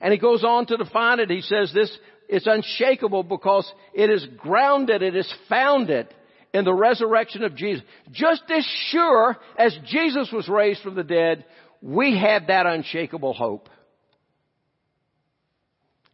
And 0.00 0.12
he 0.12 0.18
goes 0.18 0.44
on 0.44 0.66
to 0.66 0.76
define 0.76 1.20
it. 1.20 1.30
He 1.30 1.40
says 1.40 1.72
this, 1.72 1.96
it's 2.28 2.46
unshakable 2.46 3.22
because 3.22 3.70
it 3.94 4.10
is 4.10 4.26
grounded, 4.36 5.02
it 5.02 5.14
is 5.14 5.32
founded 5.48 6.08
in 6.52 6.64
the 6.64 6.74
resurrection 6.74 7.44
of 7.44 7.54
Jesus. 7.54 7.84
Just 8.10 8.42
as 8.50 8.66
sure 8.88 9.36
as 9.56 9.76
Jesus 9.86 10.30
was 10.32 10.48
raised 10.48 10.82
from 10.82 10.94
the 10.94 11.04
dead, 11.04 11.44
we 11.82 12.18
have 12.18 12.46
that 12.46 12.66
unshakable 12.66 13.34
hope. 13.34 13.68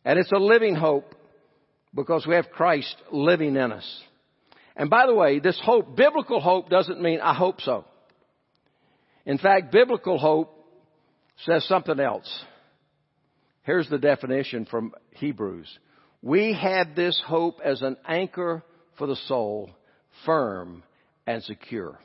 And 0.05 0.19
it's 0.19 0.33
a 0.33 0.39
living 0.39 0.75
hope 0.75 1.15
because 1.95 2.27
we 2.27 2.35
have 2.35 2.51
Christ 2.51 2.95
living 3.13 3.57
in 3.57 3.73
us. 3.73 4.03
And 4.77 4.89
by 4.89 5.07
the 5.07 5.15
way, 5.15 5.39
this 5.41 5.61
hope, 5.63 5.97
biblical 5.97 6.41
hope 6.41 6.71
doesn't 6.71 7.01
mean 7.01 7.21
I 7.21 7.35
hope 7.35 7.61
so. 7.61 7.85
In 9.27 9.39
fact, 9.39 9.73
biblical 9.73 10.19
hope 10.19 10.55
says 11.45 11.67
something 11.67 12.01
else. 12.01 12.45
Here's 13.63 13.89
the 13.89 13.99
definition 13.99 14.65
from 14.65 14.93
Hebrews. 15.13 15.69
We 16.23 16.55
have 16.55 16.95
this 16.97 17.21
hope 17.27 17.61
as 17.63 17.83
an 17.83 17.97
anchor 18.07 18.63
for 18.97 19.07
the 19.07 19.17
soul 19.27 19.71
firm, 20.25 20.83
and 21.27 21.43
secure. 21.43 21.99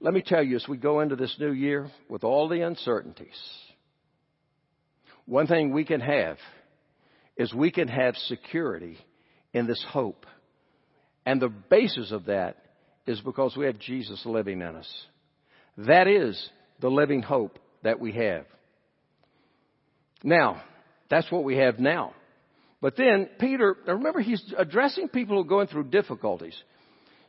Let 0.00 0.14
me 0.14 0.22
tell 0.22 0.42
you, 0.42 0.56
as 0.56 0.66
we 0.66 0.78
go 0.78 1.00
into 1.00 1.16
this 1.16 1.36
new 1.38 1.52
year 1.52 1.90
with 2.08 2.24
all 2.24 2.48
the 2.48 2.62
uncertainties, 2.62 3.38
one 5.26 5.46
thing 5.46 5.72
we 5.72 5.84
can 5.84 6.00
have 6.00 6.38
is 7.36 7.52
we 7.52 7.70
can 7.70 7.88
have 7.88 8.16
security 8.16 8.98
in 9.52 9.66
this 9.66 9.84
hope. 9.88 10.26
And 11.26 11.40
the 11.40 11.48
basis 11.48 12.12
of 12.12 12.26
that 12.26 12.56
is 13.06 13.20
because 13.20 13.56
we 13.56 13.66
have 13.66 13.78
Jesus 13.78 14.24
living 14.24 14.62
in 14.62 14.76
us. 14.76 14.90
That 15.76 16.08
is 16.08 16.50
the 16.80 16.90
living 16.90 17.22
hope 17.22 17.58
that 17.82 18.00
we 18.00 18.12
have. 18.12 18.46
Now, 20.22 20.62
that's 21.08 21.30
what 21.30 21.44
we 21.44 21.56
have 21.56 21.78
now. 21.78 22.14
But 22.80 22.96
then 22.96 23.28
Peter, 23.38 23.76
remember 23.86 24.20
he's 24.20 24.42
addressing 24.56 25.08
people 25.08 25.36
who 25.36 25.42
are 25.42 25.48
going 25.48 25.66
through 25.66 25.84
difficulties. 25.84 26.56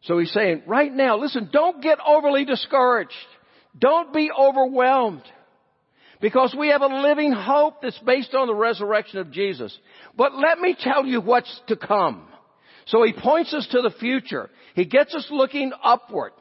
So 0.04 0.18
he's 0.18 0.32
saying, 0.32 0.64
right 0.66 0.92
now, 0.92 1.18
listen, 1.18 1.50
don't 1.52 1.82
get 1.82 2.00
overly 2.06 2.46
discouraged. 2.46 3.12
Don't 3.78 4.14
be 4.14 4.32
overwhelmed. 4.32 5.24
Because 6.20 6.56
we 6.58 6.70
have 6.70 6.82
a 6.82 6.88
living 6.88 7.32
hope 7.32 7.82
that's 7.82 7.98
based 8.00 8.36
on 8.36 8.48
the 8.48 8.56
resurrection 8.56 9.20
of 9.20 9.32
Jesus. 9.32 9.76
But 10.16 10.36
let 10.36 10.60
me 10.60 10.76
tell 10.80 11.06
you 11.06 11.22
what's 11.22 11.62
to 11.68 11.76
come. 11.76 12.28
So 12.86 13.04
he 13.04 13.14
points 13.14 13.54
us 13.54 13.68
to 13.72 13.82
the 13.82 13.92
future. 14.00 14.50
He 14.76 14.86
gets 14.86 15.14
us 15.16 15.28
looking 15.32 15.72
upward. 15.84 16.34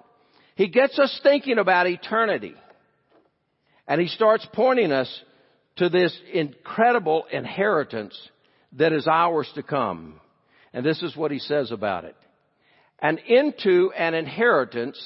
He 0.54 0.68
gets 0.68 0.98
us 0.98 1.18
thinking 1.22 1.58
about 1.58 1.86
eternity. 1.86 2.54
And 3.86 4.00
he 4.00 4.08
starts 4.08 4.46
pointing 4.52 4.92
us 4.92 5.22
to 5.76 5.88
this 5.88 6.16
incredible 6.32 7.24
inheritance 7.32 8.16
that 8.72 8.92
is 8.92 9.06
ours 9.06 9.50
to 9.54 9.62
come. 9.62 10.20
And 10.72 10.84
this 10.84 11.02
is 11.02 11.16
what 11.16 11.30
he 11.30 11.38
says 11.38 11.70
about 11.70 12.04
it. 12.04 12.16
And 13.02 13.18
into 13.18 13.92
an 13.96 14.14
inheritance 14.14 14.98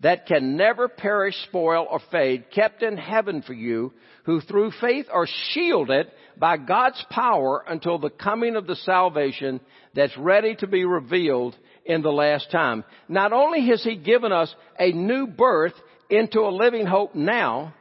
that 0.00 0.26
can 0.26 0.56
never 0.56 0.88
perish, 0.88 1.34
spoil, 1.44 1.86
or 1.90 2.00
fade, 2.10 2.50
kept 2.50 2.82
in 2.82 2.96
heaven 2.96 3.42
for 3.42 3.54
you, 3.54 3.92
who 4.24 4.40
through 4.40 4.72
faith 4.80 5.06
are 5.10 5.26
shielded 5.52 6.10
by 6.36 6.56
God's 6.56 7.02
power 7.10 7.64
until 7.66 7.98
the 7.98 8.10
coming 8.10 8.56
of 8.56 8.66
the 8.66 8.76
salvation 8.76 9.60
that's 9.94 10.16
ready 10.18 10.54
to 10.56 10.66
be 10.66 10.84
revealed 10.84 11.56
in 11.84 12.02
the 12.02 12.10
last 12.10 12.50
time. 12.50 12.84
Not 13.08 13.32
only 13.32 13.66
has 13.68 13.82
He 13.82 13.96
given 13.96 14.32
us 14.32 14.54
a 14.78 14.92
new 14.92 15.26
birth 15.26 15.74
into 16.10 16.40
a 16.40 16.50
living 16.50 16.86
hope 16.86 17.14
now, 17.14 17.74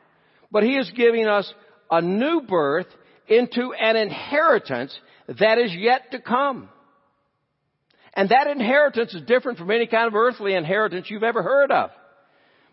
but 0.52 0.64
He 0.64 0.78
is 0.78 0.90
giving 0.96 1.28
us 1.28 1.52
a 1.92 2.02
new 2.02 2.42
birth 2.42 2.88
into 3.28 3.74
an 3.74 3.96
inheritance 3.96 4.98
that 5.28 5.58
is 5.58 5.74
yet 5.74 6.12
to 6.12 6.20
come. 6.22 6.70
And 8.16 8.30
that 8.30 8.48
inheritance 8.48 9.14
is 9.14 9.22
different 9.24 9.58
from 9.58 9.72
any 9.72 9.88
kind 9.88 10.08
of 10.08 10.16
earthly 10.16 10.54
inheritance 10.54 11.08
you've 11.10 11.24
ever 11.24 11.44
heard 11.44 11.72
of. 11.72 11.92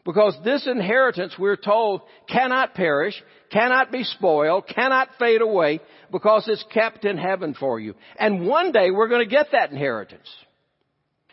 Because 0.04 0.36
this 0.44 0.66
inheritance, 0.66 1.34
we're 1.38 1.56
told, 1.56 2.02
cannot 2.28 2.74
perish, 2.74 3.20
cannot 3.50 3.92
be 3.92 4.02
spoiled, 4.02 4.66
cannot 4.66 5.08
fade 5.18 5.40
away, 5.40 5.80
because 6.10 6.48
it's 6.48 6.64
kept 6.72 7.04
in 7.04 7.16
heaven 7.16 7.54
for 7.54 7.78
you. 7.78 7.94
And 8.18 8.46
one 8.46 8.72
day 8.72 8.90
we're 8.90 9.08
going 9.08 9.24
to 9.24 9.30
get 9.30 9.48
that 9.52 9.70
inheritance. 9.70 10.28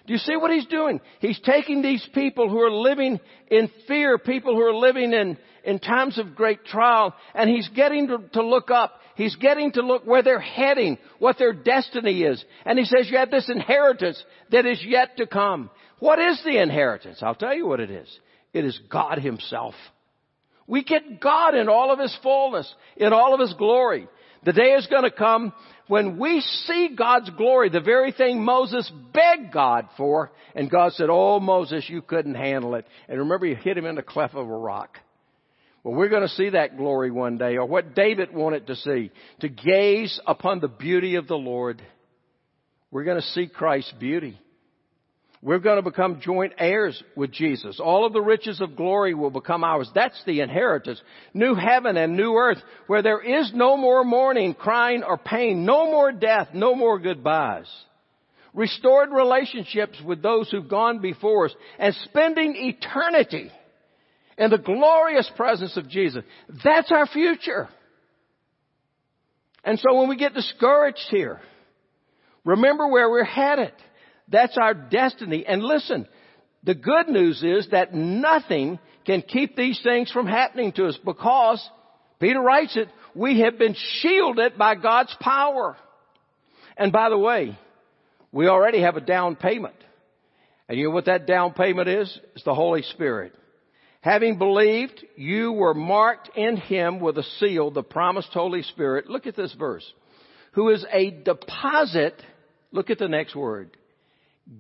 Do 0.06 0.14
you 0.14 0.20
see 0.20 0.36
what 0.36 0.52
he's 0.52 0.66
doing? 0.66 1.02
He's 1.20 1.40
taking 1.40 1.82
these 1.82 2.08
people 2.14 2.50
who 2.50 2.60
are 2.60 2.72
living 2.72 3.20
in 3.50 3.70
fear, 3.88 4.18
people 4.18 4.56
who 4.56 4.62
are 4.62 4.74
living 4.74 5.14
in, 5.14 5.38
in 5.64 5.80
times 5.80 6.18
of 6.18 6.36
great 6.36 6.66
trial, 6.66 7.14
and 7.36 7.50
he's 7.50 7.70
getting 7.70 8.08
to, 8.08 8.18
to 8.34 8.44
look 8.44 8.72
up. 8.72 9.00
He's 9.20 9.36
getting 9.36 9.74
to 9.74 9.82
look 9.82 10.08
where 10.08 10.24
they're 10.24 10.40
heading, 10.40 10.98
what 11.18 11.38
their 11.38 11.52
destiny 11.52 12.24
is. 12.24 12.42
And 12.64 12.80
he 12.80 12.86
says, 12.86 13.10
you 13.12 13.18
have 13.18 13.30
this 13.30 13.50
inheritance 13.50 14.24
that 14.50 14.66
is 14.66 14.82
yet 14.82 15.18
to 15.18 15.28
come. 15.28 15.70
What 16.00 16.20
is 16.20 16.42
the 16.46 16.62
inheritance? 16.62 17.20
I'll 17.22 17.36
tell 17.36 17.54
you 17.54 17.68
what 17.68 17.82
it 17.82 17.92
is. 17.92 18.08
It 18.54 18.64
is 18.64 18.80
God 18.90 19.20
Himself. 19.20 19.76
We 20.68 20.86
get 20.86 21.20
God 21.20 21.54
in 21.54 21.68
all 21.68 21.92
of 21.92 22.00
His 22.00 22.18
fullness, 22.24 22.74
in 22.96 23.12
all 23.12 23.34
of 23.34 23.42
His 23.42 23.54
glory. 23.56 24.08
The 24.46 24.54
day 24.54 24.72
is 24.76 24.88
going 24.88 25.04
to 25.04 25.12
come 25.12 25.52
when 25.88 26.18
we 26.18 26.40
see 26.40 26.96
God's 26.98 27.30
glory, 27.32 27.68
the 27.68 27.82
very 27.82 28.14
thing 28.14 28.42
Moses 28.42 28.90
begged 29.14 29.52
God 29.52 29.90
for, 29.98 30.32
and 30.56 30.72
God 30.72 30.94
said, 30.94 31.10
Oh, 31.10 31.42
Moses, 31.42 31.90
you 31.90 32.02
couldn't 32.02 32.36
handle 32.36 32.76
it. 32.76 32.86
And 33.10 33.20
remember, 33.20 33.48
you 33.48 33.58
hit 33.58 33.78
him 33.78 33.86
in 33.86 33.96
the 33.96 34.02
cleft 34.02 34.36
of 34.36 34.48
a 34.48 34.58
rock. 34.58 34.98
Well, 35.90 35.98
we're 35.98 36.10
going 36.10 36.22
to 36.22 36.36
see 36.36 36.50
that 36.52 36.78
glory 36.78 37.10
one 37.10 37.40
day, 37.40 37.58
or 37.58 37.66
what 37.66 37.96
David 37.96 38.32
wanted 38.32 38.68
to 38.68 38.76
see, 38.76 39.10
to 39.40 39.50
gaze 39.50 40.20
upon 40.28 40.60
the 40.60 40.68
beauty 40.68 41.16
of 41.16 41.28
the 41.28 41.34
Lord. 41.34 41.82
We're 42.92 43.06
going 43.06 43.20
to 43.20 43.28
see 43.30 43.48
Christ's 43.48 43.94
beauty. 43.94 44.40
We're 45.42 45.58
going 45.58 45.78
to 45.78 45.90
become 45.90 46.22
joint 46.22 46.54
heirs 46.60 47.02
with 47.16 47.32
Jesus. 47.32 47.80
All 47.80 48.06
of 48.06 48.14
the 48.14 48.22
riches 48.22 48.62
of 48.62 48.76
glory 48.76 49.16
will 49.16 49.32
become 49.32 49.64
ours. 49.64 49.90
That's 49.96 50.24
the 50.28 50.42
inheritance. 50.42 51.02
New 51.34 51.56
heaven 51.56 51.98
and 51.98 52.16
new 52.16 52.36
earth 52.36 52.60
where 52.86 53.02
there 53.02 53.22
is 53.22 53.52
no 53.56 53.76
more 53.76 54.04
mourning, 54.04 54.54
crying, 54.54 55.02
or 55.02 55.18
pain. 55.18 55.66
No 55.66 55.88
more 55.88 56.12
death. 56.12 56.50
No 56.54 56.76
more 56.76 57.00
goodbyes. 57.00 57.66
Restored 58.54 59.10
relationships 59.12 60.00
with 60.06 60.22
those 60.22 60.52
who've 60.52 60.70
gone 60.70 61.00
before 61.00 61.48
us 61.48 61.56
and 61.80 61.96
spending 62.06 62.54
eternity 62.56 63.50
in 64.40 64.50
the 64.50 64.58
glorious 64.58 65.30
presence 65.36 65.76
of 65.78 65.90
Jesus. 65.90 66.24
That's 66.64 66.92
our 66.92 67.06
future. 67.06 67.68
And 69.64 69.78
so 69.78 70.00
when 70.00 70.08
we 70.08 70.16
get 70.16 70.34
discouraged 70.34 71.06
here, 71.12 71.42
remember 72.46 72.88
where 72.88 73.10
we're 73.10 73.26
headed. 73.26 73.74
That's 74.30 74.58
our 74.58 74.74
destiny. 74.74 75.46
And 75.46 75.62
listen, 75.62 76.08
the 76.64 76.74
good 76.74 77.10
news 77.10 77.44
is 77.44 77.68
that 77.72 77.94
nothing 77.94 78.80
can 79.06 79.22
keep 79.22 79.58
these 79.58 79.80
things 79.84 80.10
from 80.10 80.26
happening 80.26 80.72
to 80.74 80.88
us 80.88 80.98
because, 81.04 81.68
Peter 82.20 82.40
writes 82.40 82.78
it, 82.78 82.88
we 83.14 83.42
have 83.42 83.58
been 83.58 83.76
shielded 84.00 84.58
by 84.58 84.76
God's 84.76 85.16
power. 85.20 85.76
And 86.78 86.94
by 86.94 87.10
the 87.10 87.18
way, 87.18 87.60
we 88.32 88.48
already 88.48 88.82
have 88.82 88.96
a 88.96 89.02
down 89.02 89.36
payment. 89.36 89.76
And 90.70 90.78
you 90.78 90.86
know 90.86 90.92
what 90.92 91.06
that 91.06 91.28
down 91.28 91.54
payment 91.54 91.90
is? 91.90 92.20
It's 92.36 92.46
the 92.46 92.54
Holy 92.54 92.84
Spirit. 92.84 93.34
Having 94.02 94.38
believed, 94.38 95.06
you 95.18 95.52
were 95.52 95.74
marked 95.74 96.30
in 96.36 96.56
Him 96.56 97.00
with 97.00 97.18
a 97.18 97.24
seal, 97.40 97.70
the 97.70 97.84
promised 97.84 98.30
Holy 98.32 98.64
Spirit. 98.64 99.10
Look 99.10 99.28
at 99.28 99.36
this 99.36 99.54
verse. 99.54 99.86
Who 100.54 100.70
is 100.70 100.86
a 100.92 101.12
deposit, 101.12 102.22
look 102.72 102.90
at 102.90 102.98
the 102.98 103.10
next 103.10 103.36
word, 103.36 103.76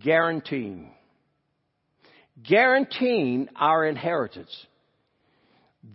guaranteeing. 0.04 0.92
Guaranteeing 2.44 3.50
our 3.56 3.86
inheritance. 3.86 4.56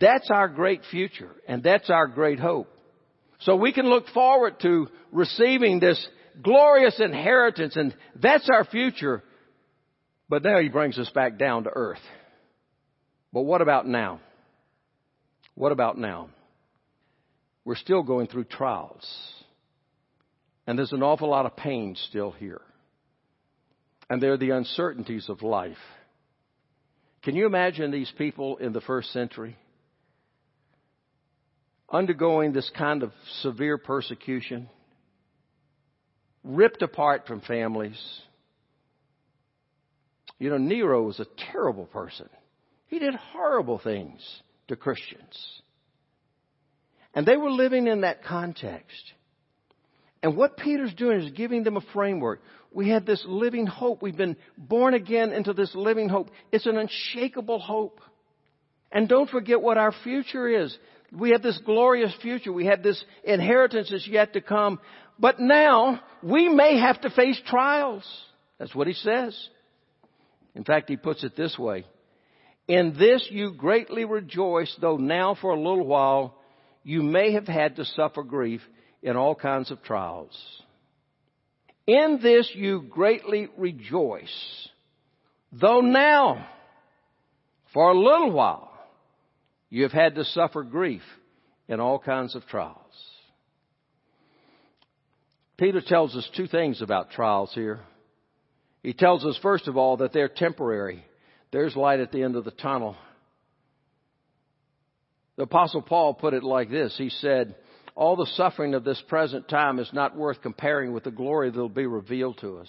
That's 0.01 0.31
our 0.31 0.49
great 0.49 0.81
future 0.91 1.31
and 1.47 1.63
that's 1.63 1.91
our 1.91 2.07
great 2.07 2.41
hope. 2.41 2.69
So 3.41 3.57
we 3.57 3.73
can 3.73 3.87
look 3.87 4.09
forward 4.09 4.61
to 4.61 4.89
receiving 5.13 5.81
this 5.81 6.07
glorious 6.43 6.99
inheritance 6.99 7.77
and 7.77 7.95
that's 8.21 8.49
our 8.51 8.65
future. 8.65 9.23
But 10.29 10.43
now 10.43 10.59
he 10.59 10.69
brings 10.69 10.99
us 10.99 11.11
back 11.11 11.39
down 11.39 11.65
to 11.65 11.71
earth. 11.71 12.01
But 13.35 13.43
what 13.43 13.61
about 13.61 13.87
now? 13.87 14.21
What 15.55 15.73
about 15.73 15.99
now? 15.99 16.31
We're 17.67 17.77
still 17.77 18.03
going 18.03 18.29
through 18.29 18.45
trials. 18.45 19.07
And 20.67 20.79
there's 20.79 20.93
an 20.93 21.03
awful 21.03 21.29
lot 21.29 21.45
of 21.45 21.55
pain 21.55 21.97
still 22.09 22.31
here 22.31 22.63
and 24.09 24.23
there 24.23 24.33
are 24.33 24.39
the 24.39 24.51
uncertainties 24.51 25.29
of 25.29 25.43
life. 25.43 25.77
Can 27.23 27.35
you 27.35 27.47
imagine 27.47 27.91
these 27.91 28.13
people 28.19 28.59
in 28.59 28.73
the 28.73 28.81
first 28.81 29.13
century 29.13 29.57
undergoing 31.91 32.53
this 32.53 32.71
kind 32.77 33.03
of 33.03 33.13
severe 33.41 33.79
persecution, 33.79 34.69
ripped 36.43 36.83
apart 36.83 37.27
from 37.27 37.41
families? 37.41 37.99
You 40.39 40.51
know, 40.51 40.59
Nero 40.59 41.03
was 41.03 41.21
a 41.21 41.27
terrible 41.53 41.87
person. 41.87 42.29
He 42.95 43.01
did 43.01 43.17
horrible 43.17 43.81
things 43.81 44.21
to 44.69 44.77
Christians. 44.77 45.37
And 47.13 47.27
they 47.27 47.37
were 47.37 47.51
living 47.51 47.89
in 47.89 48.03
that 48.03 48.23
context. 48.23 49.13
And 50.23 50.37
what 50.37 50.57
Peter's 50.57 50.95
doing 50.95 51.21
is 51.21 51.33
giving 51.33 51.65
them 51.65 51.77
a 51.77 51.81
framework. 51.93 52.41
We 52.71 52.91
have 52.91 53.05
this 53.05 53.25
living 53.27 53.67
hope. 53.67 54.01
We've 54.01 54.17
been 54.17 54.37
born 54.57 54.95
again 54.95 55.33
into 55.33 55.53
this 55.53 55.75
living 55.75 56.09
hope. 56.09 56.31
It's 56.53 56.67
an 56.67 56.77
unshakable 56.77 57.59
hope. 57.59 58.01
And 58.93 59.09
don't 59.09 59.29
forget 59.29 59.61
what 59.61 59.77
our 59.77 59.93
future 60.05 60.47
is. 60.47 60.79
We 61.11 61.31
have 61.31 61.43
this 61.43 61.59
glorious 61.67 62.15
future. 62.23 62.53
We 62.53 62.67
have 62.67 62.85
this 62.85 63.05
inheritance 63.25 63.89
that's 63.91 64.07
yet 64.07 64.35
to 64.35 64.41
come. 64.41 64.79
But 65.19 65.41
now 65.41 66.01
we 66.23 66.49
may 66.49 66.79
have 66.79 67.01
to 67.01 67.11
face 67.11 67.41
trials. 67.45 68.05
That's 68.61 68.73
what 68.73 68.87
he 68.87 68.93
says. 68.93 69.37
In 70.55 70.63
fact, 70.63 70.89
he 70.89 70.97
puts 70.97 71.25
it 71.25 71.35
this 71.35 71.59
way. 71.59 71.87
In 72.67 72.95
this 72.99 73.27
you 73.31 73.53
greatly 73.53 74.05
rejoice, 74.05 74.75
though 74.81 74.97
now 74.97 75.35
for 75.41 75.51
a 75.51 75.61
little 75.61 75.87
while 75.87 76.37
you 76.83 77.03
may 77.03 77.33
have 77.33 77.47
had 77.47 77.77
to 77.77 77.85
suffer 77.85 78.23
grief 78.23 78.61
in 79.03 79.17
all 79.17 79.35
kinds 79.35 79.71
of 79.71 79.83
trials. 79.83 80.35
In 81.87 82.21
this 82.23 82.51
you 82.55 82.83
greatly 82.83 83.49
rejoice, 83.59 84.69
though 85.53 85.81
now, 85.81 86.47
for 87.75 87.91
a 87.91 87.99
little 87.99 88.31
while, 88.31 88.71
you 89.69 89.83
have 89.83 89.93
had 89.93 90.15
to 90.15 90.25
suffer 90.25 90.63
grief 90.63 91.03
in 91.69 91.81
all 91.81 91.99
kinds 91.99 92.35
of 92.35 92.47
trials. 92.47 92.79
Peter 95.59 95.83
tells 95.87 96.17
us 96.17 96.29
two 96.35 96.47
things 96.47 96.81
about 96.81 97.11
trials 97.11 97.53
here. 97.55 97.81
He 98.83 98.93
tells 98.93 99.25
us, 99.25 99.39
first 99.43 99.69
of 99.69 99.77
all, 99.77 99.99
that 99.99 100.13
they're 100.13 100.29
temporary. 100.29 101.05
There's 101.55 101.77
light 101.77 102.01
at 102.01 102.11
the 102.11 102.25
end 102.25 102.35
of 102.35 102.45
the 102.45 102.51
tunnel. 102.51 102.97
The 105.37 105.45
apostle 105.45 105.83
Paul 105.83 106.13
put 106.13 106.35
it 106.35 106.43
like 106.43 106.69
this. 106.69 106.97
He 106.99 107.11
said, 107.11 107.55
all 107.95 108.17
the 108.17 108.27
suffering 108.35 108.75
of 108.75 108.83
this 108.83 109.01
present 109.07 109.49
time 109.49 109.79
is 109.79 109.89
not 109.93 110.17
worth 110.17 110.43
comparing 110.43 110.93
with 110.93 111.05
the 111.05 111.13
glory 111.13 111.53
that 111.53 111.57
will 111.57 111.69
be 111.69 111.87
revealed 111.87 112.39
to 112.41 112.59
us. 112.59 112.69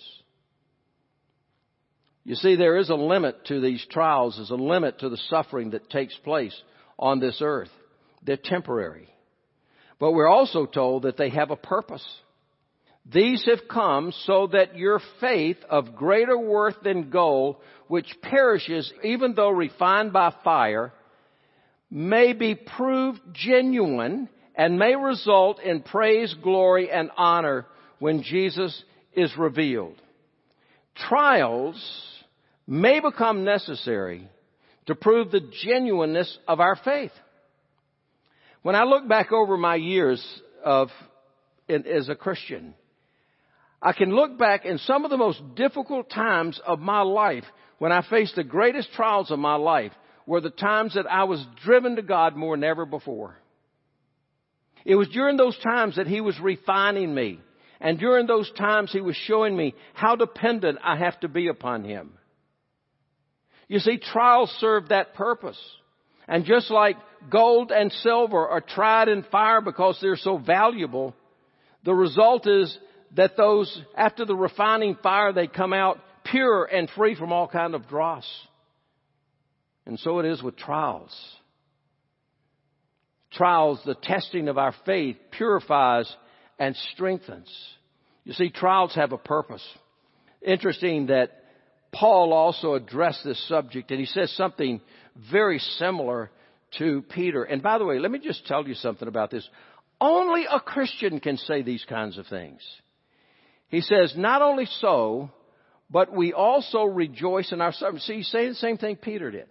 You 2.25 2.35
see, 2.35 2.57
there 2.57 2.77
is 2.77 2.91
a 2.91 2.95
limit 2.95 3.45
to 3.45 3.59
these 3.59 3.83
trials. 3.89 4.35
There's 4.35 4.51
a 4.51 4.55
limit 4.55 4.99
to 4.99 5.09
the 5.09 5.17
suffering 5.31 5.71
that 5.71 5.89
takes 5.89 6.15
place 6.17 6.55
on 6.99 7.19
this 7.19 7.39
earth. 7.41 7.71
They're 8.21 8.37
temporary. 8.37 9.09
But 9.97 10.11
we're 10.11 10.29
also 10.29 10.67
told 10.67 11.03
that 11.03 11.17
they 11.17 11.29
have 11.29 11.49
a 11.49 11.55
purpose. 11.55 12.05
These 13.11 13.45
have 13.45 13.67
come 13.67 14.11
so 14.25 14.47
that 14.47 14.77
your 14.77 14.99
faith 15.19 15.57
of 15.69 15.95
greater 15.95 16.37
worth 16.37 16.81
than 16.83 17.11
gold, 17.11 17.57
which 17.87 18.07
perishes 18.21 18.91
even 19.03 19.35
though 19.35 19.49
refined 19.49 20.11
by 20.11 20.33
fire, 20.43 20.91
may 21.91 22.33
be 22.33 22.55
proved 22.55 23.19
genuine 23.33 24.27
and 24.55 24.79
may 24.79 24.95
result 24.95 25.59
in 25.59 25.81
praise, 25.81 26.33
glory, 26.41 26.89
and 26.89 27.11
honor 27.15 27.67
when 27.99 28.23
Jesus 28.23 28.83
is 29.13 29.31
revealed. 29.37 30.01
Trials 30.95 31.75
may 32.65 32.99
become 33.01 33.43
necessary 33.43 34.27
to 34.87 34.95
prove 34.95 35.29
the 35.29 35.47
genuineness 35.63 36.37
of 36.47 36.59
our 36.59 36.75
faith. 36.75 37.11
When 38.63 38.75
I 38.75 38.83
look 38.83 39.07
back 39.07 39.31
over 39.31 39.57
my 39.57 39.75
years 39.75 40.25
of 40.63 40.89
as 41.69 42.09
a 42.09 42.15
Christian, 42.15 42.73
I 43.81 43.93
can 43.93 44.15
look 44.15 44.37
back 44.37 44.65
in 44.65 44.77
some 44.79 45.05
of 45.05 45.11
the 45.11 45.17
most 45.17 45.41
difficult 45.55 46.09
times 46.09 46.59
of 46.65 46.79
my 46.79 47.01
life 47.01 47.43
when 47.77 47.91
I 47.91 48.03
faced 48.09 48.35
the 48.35 48.43
greatest 48.43 48.91
trials 48.93 49.31
of 49.31 49.39
my 49.39 49.55
life 49.55 49.91
were 50.25 50.41
the 50.41 50.49
times 50.49 50.95
that 50.95 51.11
I 51.11 51.25
was 51.25 51.45
driven 51.63 51.97
to 51.97 52.01
God 52.01 52.35
more 52.35 52.55
than 52.55 52.63
ever 52.63 52.85
before. 52.85 53.37
It 54.85 54.95
was 54.95 55.09
during 55.09 55.37
those 55.37 55.57
times 55.59 55.97
that 55.97 56.07
He 56.07 56.21
was 56.21 56.39
refining 56.39 57.13
me. 57.13 57.39
And 57.81 57.99
during 57.99 58.25
those 58.25 58.49
times 58.57 58.91
He 58.91 59.01
was 59.01 59.15
showing 59.15 59.55
me 59.55 59.75
how 59.93 60.15
dependent 60.15 60.79
I 60.83 60.95
have 60.97 61.19
to 61.19 61.27
be 61.27 61.47
upon 61.47 61.83
Him. 61.83 62.13
You 63.67 63.79
see, 63.79 63.97
trials 63.97 64.55
serve 64.59 64.89
that 64.89 65.15
purpose. 65.15 65.59
And 66.27 66.45
just 66.45 66.71
like 66.71 66.97
gold 67.29 67.71
and 67.71 67.91
silver 67.91 68.47
are 68.47 68.61
tried 68.61 69.09
in 69.09 69.23
fire 69.23 69.61
because 69.61 69.97
they're 70.01 70.15
so 70.15 70.37
valuable, 70.37 71.15
the 71.83 71.93
result 71.93 72.47
is 72.47 72.77
that 73.15 73.37
those, 73.37 73.81
after 73.97 74.25
the 74.25 74.35
refining 74.35 74.95
fire, 75.01 75.33
they 75.33 75.47
come 75.47 75.73
out 75.73 75.99
pure 76.25 76.65
and 76.65 76.89
free 76.95 77.15
from 77.15 77.31
all 77.31 77.47
kind 77.47 77.75
of 77.75 77.87
dross. 77.87 78.25
And 79.85 79.99
so 79.99 80.19
it 80.19 80.25
is 80.25 80.41
with 80.41 80.57
trials. 80.57 81.15
Trials, 83.31 83.79
the 83.85 83.95
testing 83.95 84.47
of 84.47 84.57
our 84.57 84.73
faith, 84.85 85.17
purifies 85.31 86.13
and 86.57 86.75
strengthens. 86.93 87.51
You 88.23 88.33
see, 88.33 88.49
trials 88.49 88.95
have 88.95 89.11
a 89.11 89.17
purpose. 89.17 89.65
Interesting 90.41 91.07
that 91.07 91.31
Paul 91.91 92.33
also 92.33 92.73
addressed 92.73 93.23
this 93.23 93.47
subject 93.47 93.91
and 93.91 93.99
he 93.99 94.05
says 94.05 94.31
something 94.35 94.81
very 95.31 95.59
similar 95.59 96.31
to 96.79 97.03
Peter. 97.13 97.43
And 97.43 97.61
by 97.61 97.77
the 97.77 97.85
way, 97.85 97.99
let 97.99 98.11
me 98.11 98.19
just 98.19 98.45
tell 98.47 98.67
you 98.67 98.73
something 98.73 99.07
about 99.07 99.31
this. 99.31 99.47
Only 100.01 100.45
a 100.49 100.59
Christian 100.59 101.19
can 101.19 101.37
say 101.37 101.61
these 101.61 101.85
kinds 101.87 102.17
of 102.17 102.27
things. 102.27 102.61
He 103.75 103.81
says, 103.81 104.13
not 104.15 104.41
only 104.41 104.67
so, 104.79 105.29
but 105.89 106.13
we 106.13 106.31
also 106.31 106.85
rejoice 106.85 107.51
in 107.51 107.59
our 107.59 107.73
sufferings. 107.73 108.05
See, 108.05 108.15
he's 108.15 108.29
saying 108.29 108.49
the 108.49 108.55
same 108.55 108.77
thing 108.77 108.95
Peter 108.95 109.29
did. 109.29 109.47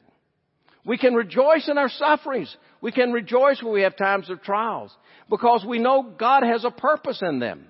We 0.87 0.97
can 0.97 1.13
rejoice 1.13 1.69
in 1.69 1.77
our 1.77 1.91
sufferings. 1.91 2.57
We 2.81 2.91
can 2.91 3.13
rejoice 3.13 3.63
when 3.63 3.75
we 3.75 3.83
have 3.83 3.99
times 3.99 4.31
of 4.31 4.41
trials 4.41 4.97
because 5.29 5.63
we 5.69 5.79
know 5.79 6.15
God 6.19 6.43
has 6.43 6.65
a 6.65 6.71
purpose 6.71 7.21
in 7.21 7.39
them. 7.39 7.67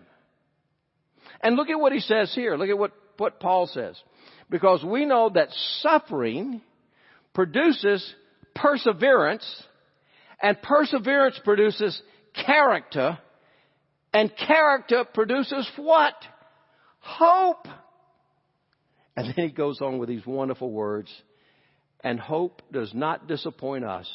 And 1.41 1.57
look 1.57 1.71
at 1.71 1.81
what 1.81 1.93
he 1.93 1.99
says 1.99 2.33
here. 2.33 2.57
Look 2.57 2.69
at 2.69 2.79
what, 2.79 2.93
what 3.17 3.41
Paul 3.41 3.67
says. 3.67 4.01
Because 4.49 4.85
we 4.85 5.07
know 5.07 5.31
that 5.35 5.49
suffering 5.81 6.63
produces 7.35 8.15
perseverance 8.55 9.45
and 10.41 10.63
perseverance 10.63 11.41
produces 11.43 12.01
character 12.47 13.19
and 14.13 14.33
character 14.37 15.05
produces 15.13 15.69
what? 15.75 16.15
Hope. 17.05 17.69
And 19.17 19.29
then 19.29 19.49
he 19.49 19.51
goes 19.51 19.81
on 19.81 19.99
with 19.99 20.09
these 20.09 20.27
wonderful 20.27 20.71
words. 20.71 21.13
And 22.03 22.19
hope 22.19 22.63
does 22.73 22.93
not 22.93 23.29
disappoint 23.29 23.85
us 23.85 24.09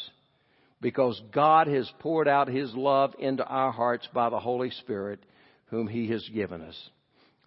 because 0.81 1.19
God 1.31 1.67
has 1.67 1.89
poured 1.99 2.27
out 2.27 2.47
His 2.47 2.73
love 2.73 3.13
into 3.19 3.43
our 3.43 3.71
hearts 3.71 4.07
by 4.13 4.29
the 4.29 4.39
Holy 4.39 4.71
Spirit 4.71 5.19
whom 5.67 5.87
He 5.87 6.07
has 6.09 6.27
given 6.33 6.61
us. 6.61 6.77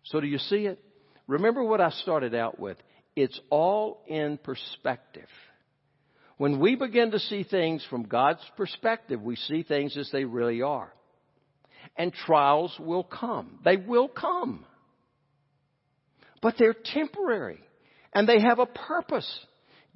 So 0.05 0.21
do 0.21 0.27
you 0.27 0.39
see 0.39 0.67
it? 0.67 0.79
Remember 1.27 1.63
what 1.63 1.81
I 1.81 1.91
started 1.91 2.35
out 2.35 2.59
with. 2.59 2.77
It's 3.15 3.39
all 3.51 4.03
in 4.09 4.39
perspective. 4.39 5.29
When 6.39 6.59
we 6.59 6.75
begin 6.75 7.13
to 7.13 7.19
see 7.19 7.45
things 7.45 7.87
from 7.89 8.05
God's 8.05 8.43
perspective, 8.57 9.23
we 9.23 9.37
see 9.37 9.63
things 9.63 9.97
as 9.97 10.11
they 10.13 10.25
really 10.25 10.63
are. 10.63 10.93
And 11.97 12.13
trials 12.13 12.75
will 12.81 13.05
come. 13.05 13.61
They 13.65 13.77
will 13.77 14.09
come. 14.09 14.65
But 16.43 16.57
they're 16.59 16.75
temporary. 16.75 17.61
And 18.13 18.29
they 18.29 18.41
have 18.41 18.59
a 18.59 18.67
purpose. 18.67 19.41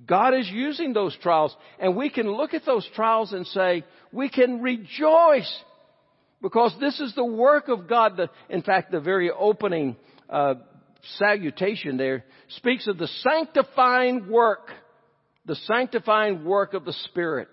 God 0.07 0.35
is 0.35 0.49
using 0.49 0.95
those 0.95 1.15
trials. 1.23 1.55
And 1.79 1.97
we 1.97 2.09
can 2.09 2.31
look 2.31 2.55
at 2.55 2.65
those 2.65 2.89
trials 2.95 3.33
and 3.33 3.47
say, 3.49 3.85
we 4.13 4.31
can 4.31 4.63
rejoice 4.63 5.53
because 6.41 6.75
this 6.81 7.01
is 7.01 7.15
the 7.15 7.25
work 7.25 7.69
of 7.69 7.89
God. 7.89 8.17
The, 8.17 8.31
in 8.49 8.63
fact, 8.63 8.93
the 8.93 9.01
very 9.01 9.31
opening 9.31 9.97
uh, 10.31 10.55
salutation 11.19 11.97
there 11.97 12.25
speaks 12.49 12.87
of 12.87 12.99
the 12.99 13.09
sanctifying 13.09 14.31
work, 14.31 14.71
the 15.45 15.57
sanctifying 15.57 16.45
work 16.45 16.75
of 16.75 16.85
the 16.85 16.93
Spirit. 16.93 17.49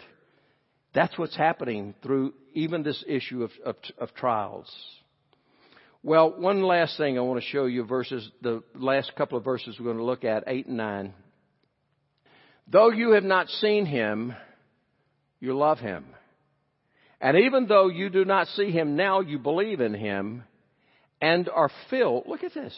That's 0.94 1.18
what's 1.18 1.36
happening 1.36 1.96
through 2.04 2.34
even 2.54 2.84
this 2.84 3.04
issue 3.08 3.44
of, 3.44 3.52
of, 3.66 3.76
of 3.98 4.14
trials. 4.14 4.72
Well, 6.06 6.34
one 6.38 6.62
last 6.64 6.98
thing 6.98 7.18
I 7.18 7.22
want 7.22 7.42
to 7.42 7.48
show 7.48 7.64
you 7.64 7.86
verses, 7.86 8.30
the 8.42 8.62
last 8.76 9.16
couple 9.16 9.38
of 9.38 9.46
verses 9.46 9.78
we're 9.80 9.86
going 9.86 10.00
to 10.00 10.04
look 10.04 10.26
at, 10.26 10.44
8 10.48 10.68
and 10.68 10.76
9. 10.76 11.14
Though 12.68 12.90
you 12.90 13.12
have 13.12 13.24
not 13.24 13.48
seen 13.48 13.86
him, 13.86 14.36
you 15.40 15.58
love 15.58 15.80
him. 15.80 16.04
And 17.22 17.38
even 17.38 17.68
though 17.68 17.88
you 17.88 18.10
do 18.10 18.26
not 18.26 18.48
see 18.48 18.70
him 18.70 18.98
now, 18.98 19.22
you 19.22 19.40
believe 19.40 19.80
in 19.80 19.94
him 19.94 20.44
and 21.22 21.48
are 21.48 21.72
filled, 21.90 22.26
look 22.28 22.44
at 22.44 22.54
this, 22.54 22.76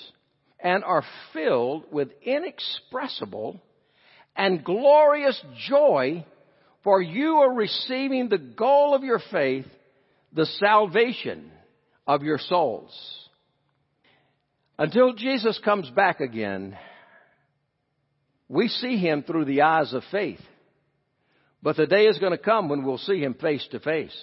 and 0.60 0.84
are 0.84 1.04
filled 1.34 1.86
with 1.92 2.10
inexpressible 2.22 3.60
and 4.36 4.64
glorious 4.64 5.42
joy, 5.68 6.24
for 6.84 7.02
you 7.02 7.38
are 7.38 7.56
receiving 7.56 8.30
the 8.30 8.38
goal 8.38 8.94
of 8.94 9.04
your 9.04 9.22
faith, 9.32 9.66
the 10.32 10.46
salvation 10.46 11.50
of 12.08 12.24
your 12.24 12.38
souls. 12.38 12.94
Until 14.78 15.14
Jesus 15.14 15.60
comes 15.64 15.90
back 15.90 16.20
again, 16.20 16.78
we 18.50 18.68
see 18.68 18.98
him 18.98 19.24
through 19.24 19.46
the 19.46 19.62
eyes 19.62 19.94
of 19.94 20.04
faith. 20.12 20.42
But 21.64 21.78
the 21.78 21.88
day 21.88 22.06
is 22.06 22.20
going 22.20 22.32
to 22.32 22.38
come 22.38 22.70
when 22.70 22.84
we'll 22.84 22.98
see 23.00 23.20
him 23.20 23.34
face 23.34 23.66
to 23.72 23.80
face. 23.80 24.16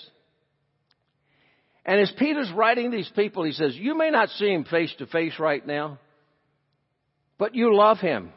And 1.84 2.00
as 2.00 2.12
Peter's 2.16 2.52
writing 2.54 2.90
these 2.90 3.10
people, 3.16 3.42
he 3.42 3.52
says, 3.52 3.74
You 3.74 3.96
may 3.96 4.10
not 4.10 4.28
see 4.28 4.52
him 4.52 4.64
face 4.64 4.94
to 4.98 5.06
face 5.06 5.38
right 5.40 5.66
now, 5.66 5.98
but 7.38 7.56
you 7.56 7.74
love 7.74 7.98
him. 7.98 8.32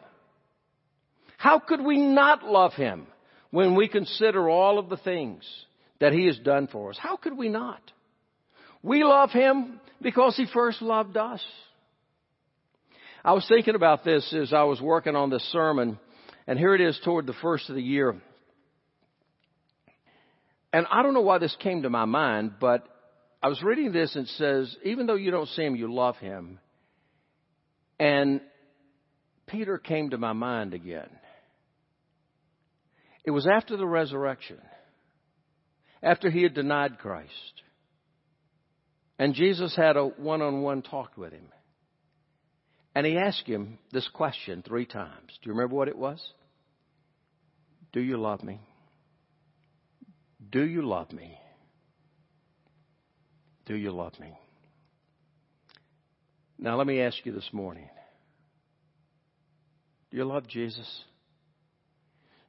How 1.38 1.60
could 1.60 1.82
we 1.82 1.98
not 1.98 2.44
love 2.44 2.74
him 2.74 3.06
when 3.52 3.76
we 3.76 3.88
consider 3.88 4.50
all 4.50 4.80
of 4.80 4.90
the 4.90 4.98
things 4.98 5.44
that 6.00 6.14
he 6.14 6.26
has 6.26 6.40
done 6.40 6.68
for 6.68 6.90
us? 6.90 6.98
How 7.00 7.18
could 7.18 7.38
we 7.38 7.50
not? 7.50 7.82
We 8.86 9.04
love 9.04 9.32
him 9.32 9.80
because 10.00 10.38
he 10.38 10.46
first 10.54 10.80
loved 10.80 11.18
us. 11.18 11.44
I 13.24 13.34
was 13.34 13.44
thinking 13.50 13.74
about 13.74 14.04
this 14.04 14.32
as 14.32 14.54
I 14.54 14.62
was 14.62 14.80
working 14.80 15.16
on 15.16 15.32
this 15.32 15.42
sermon, 15.52 15.98
and 16.46 16.60
here 16.60 16.76
it 16.76 16.82
is 16.82 17.00
toward 17.04 17.26
the 17.26 17.34
first 17.42 17.68
of 17.68 17.76
the 17.76 17.82
year. 17.82 18.16
And 20.72 20.86
I 20.92 21.02
don't 21.02 21.16
know 21.16 21.22
why 21.22 21.40
this 21.40 21.56
came 21.64 21.82
to 21.82 21.90
my 21.90 22.06
mind, 22.06 22.60
but 22.62 22.88
I 23.42 23.48
was 23.48 23.60
reading 23.64 23.92
this 23.92 24.16
and 24.16 24.28
it 24.28 24.32
says, 24.38 24.78
even 24.84 25.08
though 25.08 25.16
you 25.16 25.32
don't 25.32 25.50
see 25.50 25.64
him, 25.64 25.76
you 25.76 25.92
love 25.92 26.18
him. 26.18 26.60
And 28.00 28.40
Peter 29.48 29.80
came 29.80 30.12
to 30.12 30.20
my 30.20 30.34
mind 30.34 30.76
again. 30.76 31.10
It 33.24 33.32
was 33.32 33.48
after 33.48 33.78
the 33.78 33.88
resurrection, 33.88 34.60
after 36.04 36.30
he 36.30 36.44
had 36.44 36.54
denied 36.54 37.00
Christ. 37.00 37.32
And 39.18 39.34
Jesus 39.34 39.76
had 39.76 39.96
a 39.98 40.06
one 40.06 40.42
on 40.42 40.62
one 40.62 40.82
talk 40.82 41.18
with 41.18 41.32
him. 41.32 41.48
And 42.94 43.06
he 43.06 43.18
asked 43.18 43.48
him 43.48 43.78
this 43.92 44.08
question 44.14 44.64
three 44.66 44.86
times. 44.86 45.38
Do 45.42 45.50
you 45.50 45.54
remember 45.54 45.76
what 45.76 45.88
it 45.88 45.98
was? 45.98 46.22
Do 47.92 48.02
you 48.02 48.18
love 48.18 48.44
me? 48.44 48.60
Do 50.52 50.64
you 50.64 50.82
love 50.82 51.12
me? 51.12 51.38
Do 53.66 53.76
you 53.76 53.92
love 53.92 54.20
me? 54.20 54.38
Now, 56.58 56.78
let 56.78 56.88
me 56.88 57.02
ask 57.02 57.18
you 57.26 57.32
this 57.32 57.50
morning 57.52 57.90
Do 60.12 60.18
you 60.18 60.26
love 60.26 60.48
Jesus? 60.48 61.04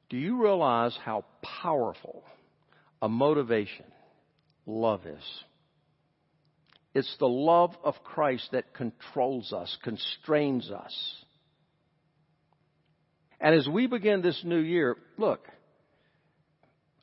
Do 0.09 0.17
you 0.17 0.41
realize 0.41 0.97
how 1.03 1.25
powerful 1.61 2.23
a 3.01 3.09
motivation 3.09 3.85
love 4.65 5.05
is? 5.05 5.43
It's 6.97 7.15
the 7.19 7.27
love 7.27 7.77
of 7.83 7.93
Christ 8.03 8.49
that 8.53 8.73
controls 8.73 9.53
us, 9.53 9.77
constrains 9.83 10.71
us. 10.71 11.15
And 13.39 13.53
as 13.53 13.67
we 13.67 13.85
begin 13.85 14.23
this 14.23 14.41
new 14.43 14.57
year, 14.57 14.97
look, 15.15 15.41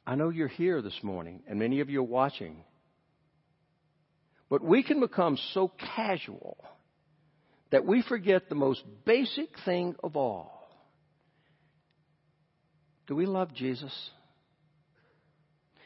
I 0.04 0.16
know 0.16 0.30
you're 0.30 0.48
here 0.48 0.82
this 0.82 0.98
morning, 1.04 1.44
and 1.46 1.60
many 1.60 1.78
of 1.78 1.90
you 1.90 2.00
are 2.00 2.02
watching. 2.02 2.64
But 4.50 4.64
we 4.64 4.82
can 4.82 4.98
become 4.98 5.38
so 5.52 5.70
casual 5.94 6.56
that 7.70 7.86
we 7.86 8.02
forget 8.02 8.48
the 8.48 8.56
most 8.56 8.82
basic 9.04 9.50
thing 9.64 9.94
of 10.02 10.16
all. 10.16 10.66
Do 13.06 13.14
we 13.14 13.26
love 13.26 13.54
Jesus? 13.54 13.94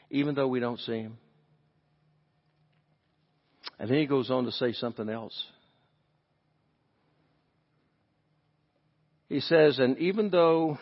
Even 0.09 0.35
though 0.35 0.49
we 0.49 0.61
don't 0.61 0.81
see 0.81 0.97
him? 1.01 1.19
And 3.79 3.89
then 3.89 3.99
he 3.99 4.07
goes 4.07 4.31
on 4.31 4.45
to 4.45 4.53
say 4.53 4.73
something 4.73 5.09
else. 5.09 5.41
He 9.29 9.41
says, 9.41 9.79
and 9.79 9.99
even 9.99 10.31
though 10.31 10.79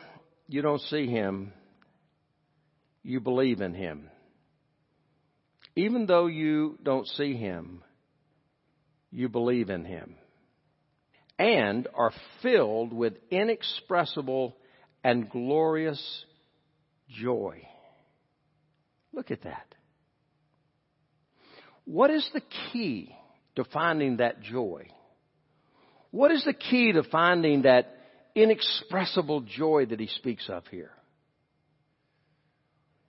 you 0.48 0.62
don't 0.62 0.80
see 0.82 1.06
him, 1.06 1.52
you 3.02 3.20
believe 3.20 3.60
in 3.60 3.74
him. 3.74 4.08
Even 5.74 6.06
though 6.06 6.26
you 6.26 6.78
don't 6.82 7.06
see 7.06 7.34
him, 7.36 7.82
you 9.10 9.28
believe 9.28 9.68
in 9.68 9.84
him. 9.84 10.14
And 11.38 11.86
are 11.94 12.12
filled 12.42 12.92
with 12.92 13.14
inexpressible 13.30 14.56
and 15.04 15.28
glorious 15.28 16.24
joy. 17.10 17.62
Look 19.12 19.30
at 19.30 19.42
that. 19.42 19.74
What 21.86 22.10
is 22.10 22.28
the 22.34 22.42
key 22.72 23.14
to 23.54 23.64
finding 23.64 24.18
that 24.18 24.42
joy? 24.42 24.88
What 26.10 26.30
is 26.30 26.44
the 26.44 26.52
key 26.52 26.92
to 26.92 27.02
finding 27.04 27.62
that 27.62 27.96
inexpressible 28.34 29.42
joy 29.42 29.86
that 29.86 30.00
he 30.00 30.08
speaks 30.08 30.48
of 30.50 30.66
here? 30.70 30.90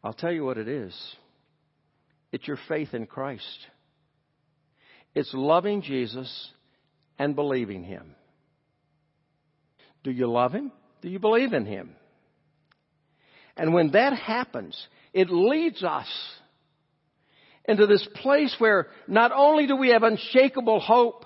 I'll 0.03 0.13
tell 0.13 0.31
you 0.31 0.45
what 0.45 0.57
it 0.57 0.67
is. 0.67 0.95
It's 2.31 2.47
your 2.47 2.59
faith 2.67 2.93
in 2.93 3.07
Christ. 3.07 3.57
It's 5.15 5.33
loving 5.33 5.81
Jesus 5.81 6.51
and 7.17 7.35
believing 7.35 7.83
Him. 7.83 8.15
Do 10.03 10.11
you 10.11 10.29
love 10.29 10.53
Him? 10.53 10.71
Do 11.01 11.09
you 11.09 11.19
believe 11.19 11.53
in 11.53 11.65
Him? 11.65 11.95
And 13.55 13.73
when 13.73 13.91
that 13.91 14.13
happens, 14.13 14.77
it 15.13 15.29
leads 15.31 15.83
us 15.83 16.07
into 17.67 17.85
this 17.85 18.07
place 18.21 18.55
where 18.59 18.87
not 19.07 19.31
only 19.33 19.67
do 19.67 19.75
we 19.75 19.89
have 19.89 20.03
unshakable 20.03 20.79
hope, 20.79 21.25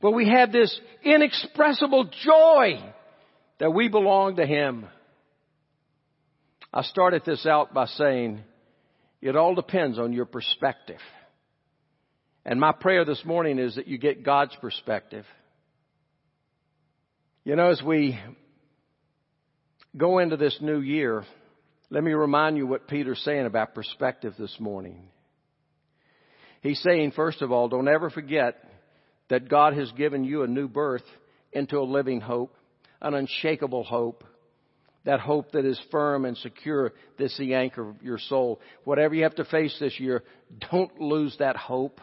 but 0.00 0.12
we 0.12 0.28
have 0.28 0.52
this 0.52 0.78
inexpressible 1.04 2.10
joy 2.24 2.82
that 3.58 3.72
we 3.72 3.88
belong 3.88 4.36
to 4.36 4.46
Him. 4.46 4.86
I 6.72 6.82
started 6.82 7.22
this 7.24 7.46
out 7.46 7.72
by 7.72 7.86
saying 7.86 8.42
it 9.20 9.36
all 9.36 9.54
depends 9.54 9.98
on 9.98 10.12
your 10.12 10.26
perspective. 10.26 11.00
And 12.44 12.58
my 12.58 12.72
prayer 12.72 13.04
this 13.04 13.24
morning 13.24 13.58
is 13.58 13.76
that 13.76 13.86
you 13.86 13.98
get 13.98 14.24
God's 14.24 14.56
perspective. 14.56 15.24
You 17.44 17.54
know, 17.56 17.70
as 17.70 17.80
we 17.82 18.18
go 19.96 20.18
into 20.18 20.36
this 20.36 20.58
new 20.60 20.80
year, 20.80 21.24
let 21.90 22.02
me 22.02 22.12
remind 22.12 22.56
you 22.56 22.66
what 22.66 22.88
Peter's 22.88 23.22
saying 23.24 23.46
about 23.46 23.74
perspective 23.74 24.34
this 24.38 24.56
morning. 24.58 25.08
He's 26.62 26.80
saying, 26.80 27.12
first 27.12 27.42
of 27.42 27.50
all, 27.52 27.68
don't 27.68 27.88
ever 27.88 28.08
forget 28.08 28.56
that 29.28 29.48
God 29.48 29.74
has 29.74 29.90
given 29.92 30.24
you 30.24 30.42
a 30.42 30.46
new 30.46 30.68
birth 30.68 31.02
into 31.52 31.78
a 31.78 31.82
living 31.82 32.20
hope, 32.20 32.54
an 33.00 33.14
unshakable 33.14 33.84
hope, 33.84 34.24
that 35.04 35.18
hope 35.18 35.52
that 35.52 35.64
is 35.64 35.80
firm 35.90 36.24
and 36.24 36.36
secure, 36.38 36.92
that's 37.18 37.36
the 37.36 37.54
anchor 37.54 37.90
of 37.90 38.02
your 38.02 38.18
soul. 38.18 38.60
Whatever 38.84 39.14
you 39.16 39.24
have 39.24 39.34
to 39.34 39.44
face 39.44 39.76
this 39.80 39.98
year, 39.98 40.22
don't 40.70 41.00
lose 41.00 41.34
that 41.40 41.56
hope. 41.56 42.00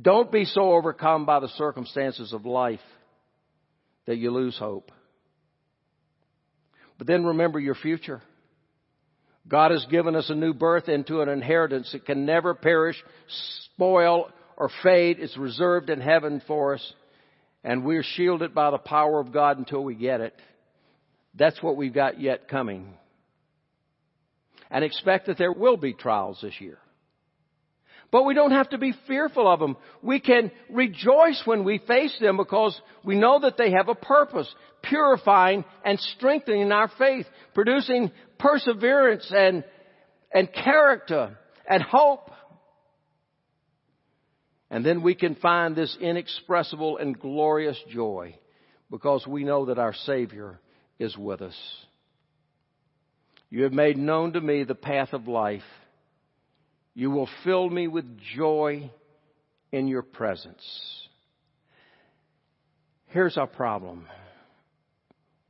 Don't 0.00 0.32
be 0.32 0.44
so 0.44 0.72
overcome 0.72 1.24
by 1.24 1.38
the 1.38 1.48
circumstances 1.50 2.32
of 2.32 2.44
life 2.44 2.80
that 4.06 4.16
you 4.16 4.32
lose 4.32 4.58
hope. 4.58 4.90
But 6.98 7.06
then 7.06 7.24
remember 7.24 7.60
your 7.60 7.76
future. 7.76 8.22
God 9.48 9.72
has 9.72 9.84
given 9.90 10.14
us 10.14 10.30
a 10.30 10.34
new 10.34 10.54
birth 10.54 10.88
into 10.88 11.20
an 11.20 11.28
inheritance 11.28 11.90
that 11.92 12.06
can 12.06 12.24
never 12.24 12.54
perish, 12.54 12.96
spoil, 13.74 14.30
or 14.56 14.70
fade. 14.82 15.18
It's 15.18 15.36
reserved 15.36 15.90
in 15.90 16.00
heaven 16.00 16.42
for 16.46 16.74
us. 16.74 16.92
And 17.64 17.84
we're 17.84 18.04
shielded 18.04 18.54
by 18.54 18.70
the 18.70 18.78
power 18.78 19.20
of 19.20 19.32
God 19.32 19.58
until 19.58 19.82
we 19.82 19.94
get 19.94 20.20
it. 20.20 20.34
That's 21.34 21.62
what 21.62 21.76
we've 21.76 21.94
got 21.94 22.20
yet 22.20 22.48
coming. 22.48 22.94
And 24.70 24.84
expect 24.84 25.26
that 25.26 25.38
there 25.38 25.52
will 25.52 25.76
be 25.76 25.92
trials 25.92 26.38
this 26.42 26.60
year. 26.60 26.78
But 28.10 28.24
we 28.24 28.34
don't 28.34 28.50
have 28.50 28.68
to 28.70 28.78
be 28.78 28.94
fearful 29.08 29.50
of 29.50 29.58
them. 29.58 29.76
We 30.02 30.20
can 30.20 30.50
rejoice 30.68 31.40
when 31.46 31.64
we 31.64 31.78
face 31.78 32.14
them 32.20 32.36
because 32.36 32.78
we 33.02 33.16
know 33.16 33.40
that 33.40 33.56
they 33.56 33.70
have 33.70 33.88
a 33.88 33.94
purpose, 33.94 34.54
purifying 34.82 35.64
and 35.82 35.98
strengthening 35.98 36.70
our 36.72 36.90
faith, 36.98 37.26
producing 37.54 38.10
perseverance 38.42 39.32
and, 39.34 39.64
and 40.34 40.52
character 40.52 41.38
and 41.68 41.82
hope. 41.82 42.30
And 44.70 44.84
then 44.84 45.02
we 45.02 45.14
can 45.14 45.36
find 45.36 45.76
this 45.76 45.96
inexpressible 46.00 46.98
and 46.98 47.18
glorious 47.18 47.78
joy 47.90 48.36
because 48.90 49.26
we 49.26 49.44
know 49.44 49.66
that 49.66 49.78
our 49.78 49.94
Savior 49.94 50.58
is 50.98 51.16
with 51.16 51.40
us. 51.40 51.56
You 53.48 53.64
have 53.64 53.72
made 53.72 53.98
known 53.98 54.32
to 54.32 54.40
me 54.40 54.64
the 54.64 54.74
path 54.74 55.12
of 55.12 55.28
life. 55.28 55.62
You 56.94 57.10
will 57.10 57.28
fill 57.44 57.68
me 57.68 57.86
with 57.86 58.18
joy 58.34 58.90
in 59.70 59.88
your 59.88 60.02
presence. 60.02 60.62
Here's 63.08 63.36
our 63.36 63.46
problem. 63.46 64.06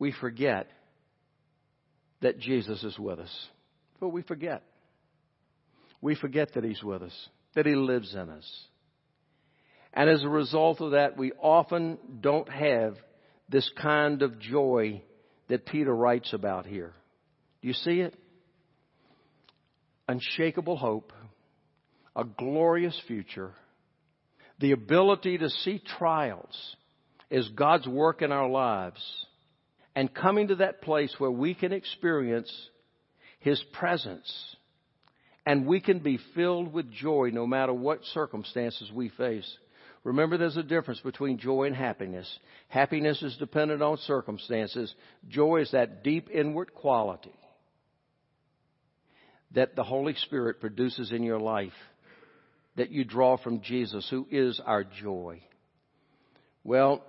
We 0.01 0.13
forget 0.13 0.69
that 2.23 2.39
Jesus 2.39 2.83
is 2.83 2.99
with 2.99 3.19
us. 3.19 3.49
But 4.01 4.09
we 4.09 4.23
forget. 4.23 4.63
We 6.01 6.15
forget 6.15 6.55
that 6.55 6.65
He's 6.65 6.83
with 6.83 7.03
us, 7.03 7.29
that 7.55 7.67
He 7.67 7.75
lives 7.75 8.15
in 8.15 8.31
us. 8.31 8.67
And 9.93 10.09
as 10.09 10.23
a 10.23 10.29
result 10.29 10.81
of 10.81 10.93
that, 10.93 11.19
we 11.19 11.33
often 11.33 11.99
don't 12.21 12.49
have 12.49 12.97
this 13.49 13.71
kind 13.81 14.23
of 14.23 14.41
joy 14.41 15.03
that 15.49 15.67
Peter 15.67 15.95
writes 15.95 16.33
about 16.33 16.65
here. 16.65 16.95
Do 17.61 17.69
you 17.69 17.75
see 17.75 18.01
it? 18.01 18.17
Unshakable 20.09 20.77
hope, 20.77 21.13
a 22.17 22.25
glorious 22.25 22.99
future, 23.07 23.53
the 24.59 24.73
ability 24.73 25.39
to 25.39 25.51
see 25.51 25.81
trials 25.99 26.77
as 27.31 27.49
God's 27.49 27.87
work 27.87 28.23
in 28.23 28.33
our 28.33 28.49
lives, 28.49 29.01
and 29.95 30.13
coming 30.13 30.49
to 30.49 30.57
that 30.57 30.83
place 30.83 31.15
where 31.19 31.31
we 31.31 31.55
can 31.55 31.73
experience 31.73 32.51
His 33.41 33.63
presence 33.73 34.57
and 35.45 35.67
we 35.67 35.81
can 35.81 35.99
be 35.99 36.19
filled 36.35 36.73
with 36.73 36.93
joy 36.93 37.31
no 37.33 37.47
matter 37.47 37.73
what 37.73 38.05
circumstances 38.13 38.91
we 38.93 39.09
face. 39.11 39.59
Remember, 40.05 40.37
there's 40.37 40.57
a 40.57 40.63
difference 40.63 41.01
between 41.01 41.39
joy 41.39 41.65
and 41.65 41.77
happiness. 41.77 42.29
Happiness 42.69 43.23
is 43.23 43.37
dependent 43.37 43.83
on 43.83 43.97
circumstances. 43.99 44.93
Joy 45.29 45.63
is 45.63 45.71
that 45.73 46.03
deep 46.03 46.29
inward 46.31 46.75
quality 46.75 47.35
that 49.55 49.77
the 49.77 49.85
Holy 49.85 50.15
Spirit 50.15 50.61
produces 50.61 51.13
in 51.13 51.23
your 51.23 51.39
life 51.39 51.73
that 52.77 52.91
you 52.91 53.05
draw 53.05 53.37
from 53.37 53.61
Jesus, 53.61 54.07
who 54.11 54.27
is 54.31 54.61
our 54.65 54.83
joy. 54.83 55.43
Well, 56.65 57.05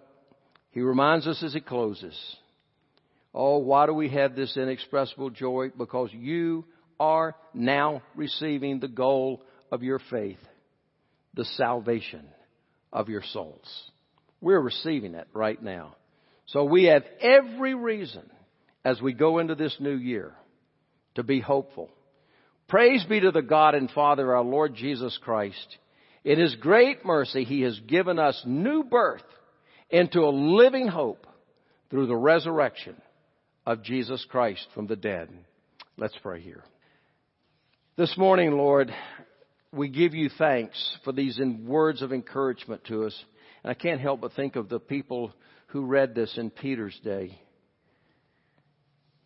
he 0.72 0.82
reminds 0.82 1.26
us 1.26 1.42
as 1.42 1.54
he 1.54 1.62
closes. 1.62 2.18
Oh, 3.34 3.58
why 3.58 3.88
do 3.88 3.94
we 3.94 4.10
have 4.10 4.36
this 4.36 4.56
inexpressible 4.56 5.32
joy? 5.32 5.72
Because 5.76 6.10
you 6.14 6.66
are 7.00 7.36
now 7.54 8.04
receiving 8.16 8.80
the 8.80 8.88
goal 8.88 9.42
of 9.72 9.82
your 9.82 10.00
faith, 10.12 10.40
the 11.34 11.46
salvation 11.46 12.26
of 12.92 13.10
your 13.10 13.24
souls. 13.34 13.92
We're 14.40 14.62
receiving 14.62 15.16
it 15.16 15.28
right 15.34 15.62
now. 15.62 15.96
So 16.48 16.66
we 16.66 16.86
have 16.86 17.04
every 17.22 17.74
reason 17.74 18.30
as 18.86 19.02
we 19.02 19.14
go 19.14 19.40
into 19.40 19.56
this 19.56 19.76
new 19.80 19.96
year 19.96 20.34
to 21.16 21.24
be 21.24 21.40
hopeful. 21.40 21.90
Praise 22.68 23.04
be 23.06 23.20
to 23.22 23.32
the 23.32 23.42
God 23.42 23.74
and 23.74 23.90
Father, 23.90 24.36
our 24.36 24.44
Lord 24.44 24.76
Jesus 24.76 25.18
Christ. 25.24 25.78
In 26.24 26.40
His 26.40 26.56
great 26.56 27.06
mercy, 27.06 27.46
He 27.46 27.62
has 27.62 27.80
given 27.88 28.20
us 28.20 28.42
new 28.46 28.84
birth 28.84 29.24
into 29.90 30.22
a 30.22 30.30
living 30.30 30.88
hope 30.88 31.26
through 31.90 32.08
the 32.08 32.16
resurrection 32.16 32.96
of 33.66 33.84
Jesus 33.84 34.26
Christ 34.30 34.68
from 34.74 34.88
the 34.88 34.96
dead. 34.96 35.30
Let's 35.98 36.18
pray 36.22 36.42
here. 36.42 36.64
This 37.96 38.18
morning, 38.18 38.52
Lord, 38.52 38.94
we 39.72 39.88
give 39.88 40.14
you 40.14 40.30
thanks 40.38 40.98
for 41.04 41.14
these 41.14 41.40
words 41.64 42.02
of 42.02 42.12
encouragement 42.12 42.84
to 42.86 43.06
us. 43.06 43.26
And 43.64 43.72
I 43.72 43.74
can't 43.74 44.02
help 44.02 44.22
but 44.22 44.34
think 44.34 44.56
of 44.56 44.70
the 44.70 44.80
people 44.80 45.34
who 45.68 45.86
read 45.86 46.14
this 46.14 46.38
in 46.38 46.50
Peter's 46.50 47.00
day 47.04 47.40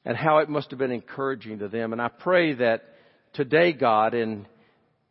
and 0.06 0.15
how 0.15 0.38
it 0.39 0.50
must 0.50 0.69
have 0.69 0.80
been 0.80 0.91
encouraging 0.91 1.60
to 1.60 1.67
them. 1.67 1.91
And 1.91 2.02
I 2.02 2.08
pray 2.08 2.54
that 2.56 2.84
today, 3.34 3.73
God, 3.73 4.13
in 4.13 4.47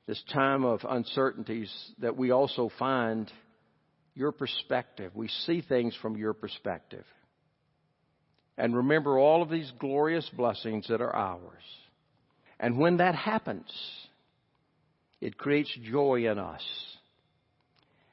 this 0.06 0.22
time 0.32 0.64
of 0.64 0.80
uncertainties, 0.88 1.72
that 1.98 2.16
we 2.16 2.30
also 2.30 2.70
find 2.78 3.30
your 4.14 4.32
perspective. 4.32 5.12
We 5.14 5.28
see 5.28 5.60
things 5.60 5.94
from 6.00 6.16
your 6.16 6.32
perspective. 6.32 7.04
And 8.58 8.76
remember 8.76 9.18
all 9.18 9.42
of 9.42 9.50
these 9.50 9.70
glorious 9.78 10.28
blessings 10.34 10.88
that 10.88 11.00
are 11.00 11.14
ours. 11.14 11.62
And 12.58 12.78
when 12.78 12.98
that 12.98 13.14
happens, 13.14 13.70
it 15.20 15.36
creates 15.36 15.76
joy 15.90 16.30
in 16.30 16.38
us. 16.38 16.64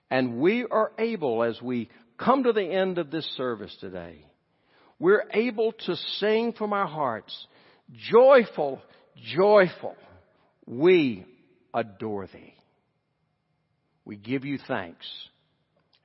And 0.09 0.39
we 0.39 0.65
are 0.69 0.91
able, 0.99 1.43
as 1.43 1.61
we 1.61 1.89
come 2.17 2.43
to 2.43 2.53
the 2.53 2.65
end 2.65 2.97
of 2.97 3.09
this 3.09 3.25
service 3.37 3.75
today, 3.79 4.25
we're 4.99 5.23
able 5.33 5.71
to 5.71 5.95
sing 6.19 6.53
from 6.53 6.71
our 6.71 6.87
hearts, 6.87 7.47
joyful, 8.11 8.81
joyful, 9.35 9.95
we 10.65 11.25
adore 11.73 12.27
thee. 12.27 12.53
We 14.05 14.17
give 14.17 14.45
you 14.45 14.59
thanks 14.67 15.05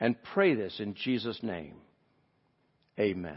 and 0.00 0.16
pray 0.32 0.54
this 0.54 0.80
in 0.80 0.94
Jesus' 0.94 1.40
name. 1.42 1.74
Amen. 2.98 3.36